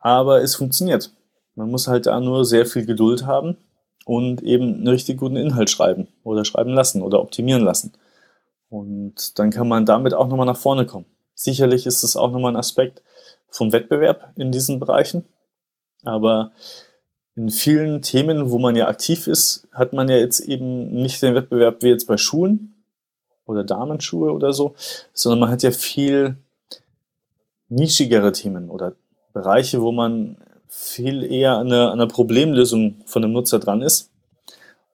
[0.00, 1.12] aber es funktioniert.
[1.56, 3.56] Man muss halt da nur sehr viel Geduld haben
[4.04, 7.92] und eben einen richtig guten Inhalt schreiben oder schreiben lassen oder optimieren lassen.
[8.68, 11.06] Und dann kann man damit auch nochmal nach vorne kommen.
[11.34, 13.02] Sicherlich ist es auch nochmal ein Aspekt
[13.48, 15.24] vom Wettbewerb in diesen Bereichen.
[16.04, 16.52] Aber
[17.34, 21.34] in vielen Themen, wo man ja aktiv ist, hat man ja jetzt eben nicht den
[21.34, 22.74] Wettbewerb wie jetzt bei Schulen
[23.44, 24.74] oder Damenschuhe oder so,
[25.12, 26.36] sondern man hat ja viel
[27.68, 28.94] nischigere Themen oder
[29.32, 34.10] Bereiche, wo man viel eher an einer, an einer Problemlösung von dem Nutzer dran ist.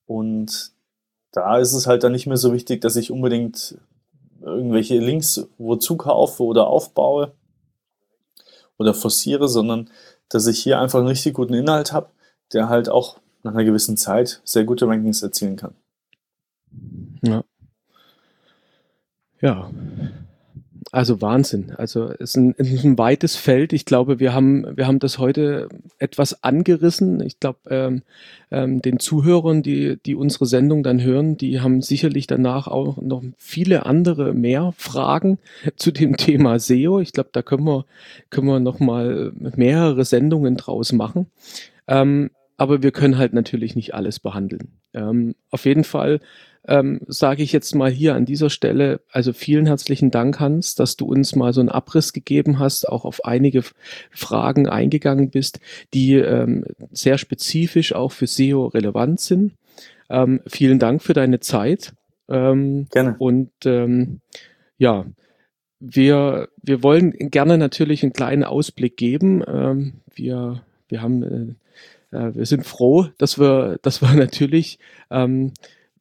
[0.06, 0.72] Und
[1.32, 3.78] da ist es halt dann nicht mehr so wichtig, dass ich unbedingt
[4.40, 7.32] irgendwelche Links wozu kaufe oder aufbaue
[8.78, 9.90] oder forciere, sondern
[10.28, 12.10] dass ich hier einfach einen richtig guten Inhalt habe,
[12.52, 15.74] der halt auch nach einer gewissen Zeit sehr gute Rankings erzielen kann.
[17.22, 17.44] Ja.
[19.40, 19.70] Ja,
[20.92, 21.72] also Wahnsinn.
[21.78, 23.72] Also es ist ein, ein, weites Feld.
[23.72, 27.22] Ich glaube, wir haben, wir haben das heute etwas angerissen.
[27.22, 28.02] Ich glaube, ähm,
[28.50, 33.22] ähm, den Zuhörern, die, die unsere Sendung dann hören, die haben sicherlich danach auch noch
[33.38, 35.38] viele andere mehr Fragen
[35.76, 37.00] zu dem Thema SEO.
[37.00, 37.86] Ich glaube, da können wir,
[38.28, 41.26] können wir noch mal mehrere Sendungen draus machen.
[41.88, 44.68] Ähm, aber wir können halt natürlich nicht alles behandeln.
[44.92, 46.20] Ähm, auf jeden Fall
[46.68, 50.96] ähm, sage ich jetzt mal hier an dieser Stelle, also vielen herzlichen Dank, Hans, dass
[50.96, 53.64] du uns mal so einen Abriss gegeben hast, auch auf einige
[54.10, 55.58] Fragen eingegangen bist,
[55.92, 59.52] die ähm, sehr spezifisch auch für SEO relevant sind.
[60.08, 61.94] ähm, vielen Dank für deine Zeit.
[62.28, 63.16] Ähm, Gerne.
[63.18, 64.20] Und ähm,
[64.78, 65.04] ja,
[65.80, 69.42] wir, wir wollen gerne natürlich einen kleinen Ausblick geben.
[69.46, 71.56] Ähm, wir, wir haben,
[72.12, 74.78] äh, äh wir sind froh, dass wir, dass wir natürlich
[75.10, 75.52] ähm,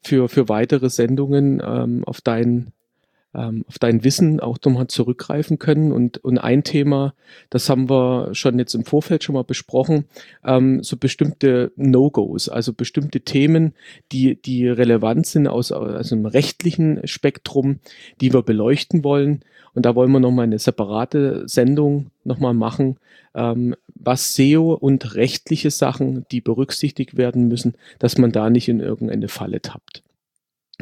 [0.03, 2.73] für, für weitere Sendungen ähm, auf dein
[3.33, 5.91] ähm, auf dein Wissen auch nochmal zurückgreifen können.
[5.91, 7.13] Und, und ein Thema,
[7.49, 10.05] das haben wir schon jetzt im Vorfeld schon mal besprochen,
[10.45, 13.73] ähm, so bestimmte No-Gos, also bestimmte Themen,
[14.11, 17.79] die, die relevant sind aus, aus einem rechtlichen Spektrum,
[18.19, 19.43] die wir beleuchten wollen.
[19.73, 22.97] Und da wollen wir nochmal eine separate Sendung nochmal machen,
[23.33, 28.81] ähm, was SEO und rechtliche Sachen, die berücksichtigt werden müssen, dass man da nicht in
[28.81, 30.03] irgendeine Falle tappt.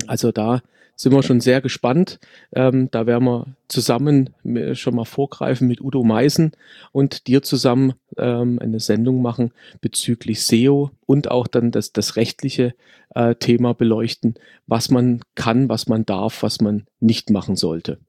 [0.07, 0.61] Also da
[0.99, 2.19] sind wir schon sehr gespannt.
[2.51, 4.31] Ähm, da werden wir zusammen
[4.73, 6.51] schon mal vorgreifen mit Udo Meisen
[6.91, 12.75] und dir zusammen ähm, eine Sendung machen bezüglich SEO und auch dann das, das rechtliche
[13.15, 14.35] äh, Thema beleuchten,
[14.67, 17.99] was man kann, was man darf, was man nicht machen sollte.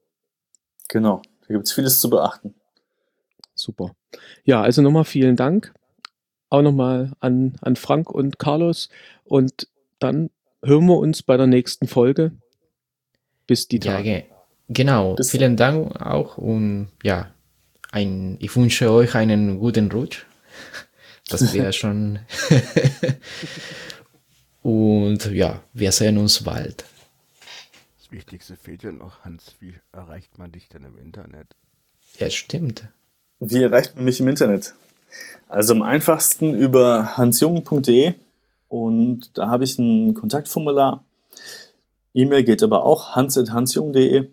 [0.89, 2.55] Genau, da gibt es vieles zu beachten.
[3.55, 3.95] Super.
[4.43, 5.73] Ja, also nochmal vielen Dank.
[6.49, 8.89] Auch nochmal an, an Frank und Carlos.
[9.23, 9.69] Und
[9.99, 10.29] dann
[10.61, 12.33] hören wir uns bei der nächsten Folge
[13.51, 14.09] bis die Tage.
[14.09, 14.23] Ja, ge
[14.69, 15.15] genau.
[15.15, 17.31] Bis Vielen Dank auch und ja,
[17.91, 20.25] ein, ich wünsche euch einen guten Rutsch.
[21.27, 22.19] Das wäre schon.
[24.61, 26.83] und ja, wir sehen uns bald.
[27.99, 29.55] Das Wichtigste fehlt ja noch, Hans.
[29.61, 31.47] Wie erreicht man dich denn im Internet?
[32.19, 32.89] Ja, stimmt.
[33.39, 34.73] Wie erreicht man mich im Internet?
[35.47, 38.13] Also am einfachsten über hansjung.de
[38.67, 41.05] und da habe ich ein Kontaktformular
[42.13, 44.29] E-Mail geht aber auch hans.hansjung.de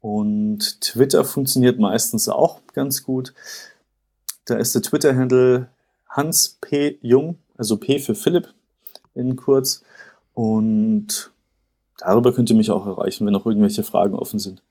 [0.00, 3.34] und Twitter funktioniert meistens auch ganz gut.
[4.44, 5.68] Da ist der Twitter-Handle
[6.08, 6.98] Hans P.
[7.02, 8.52] Jung, also P für Philipp
[9.14, 9.82] in kurz.
[10.34, 11.30] Und
[11.98, 14.62] darüber könnt ihr mich auch erreichen, wenn noch irgendwelche Fragen offen sind.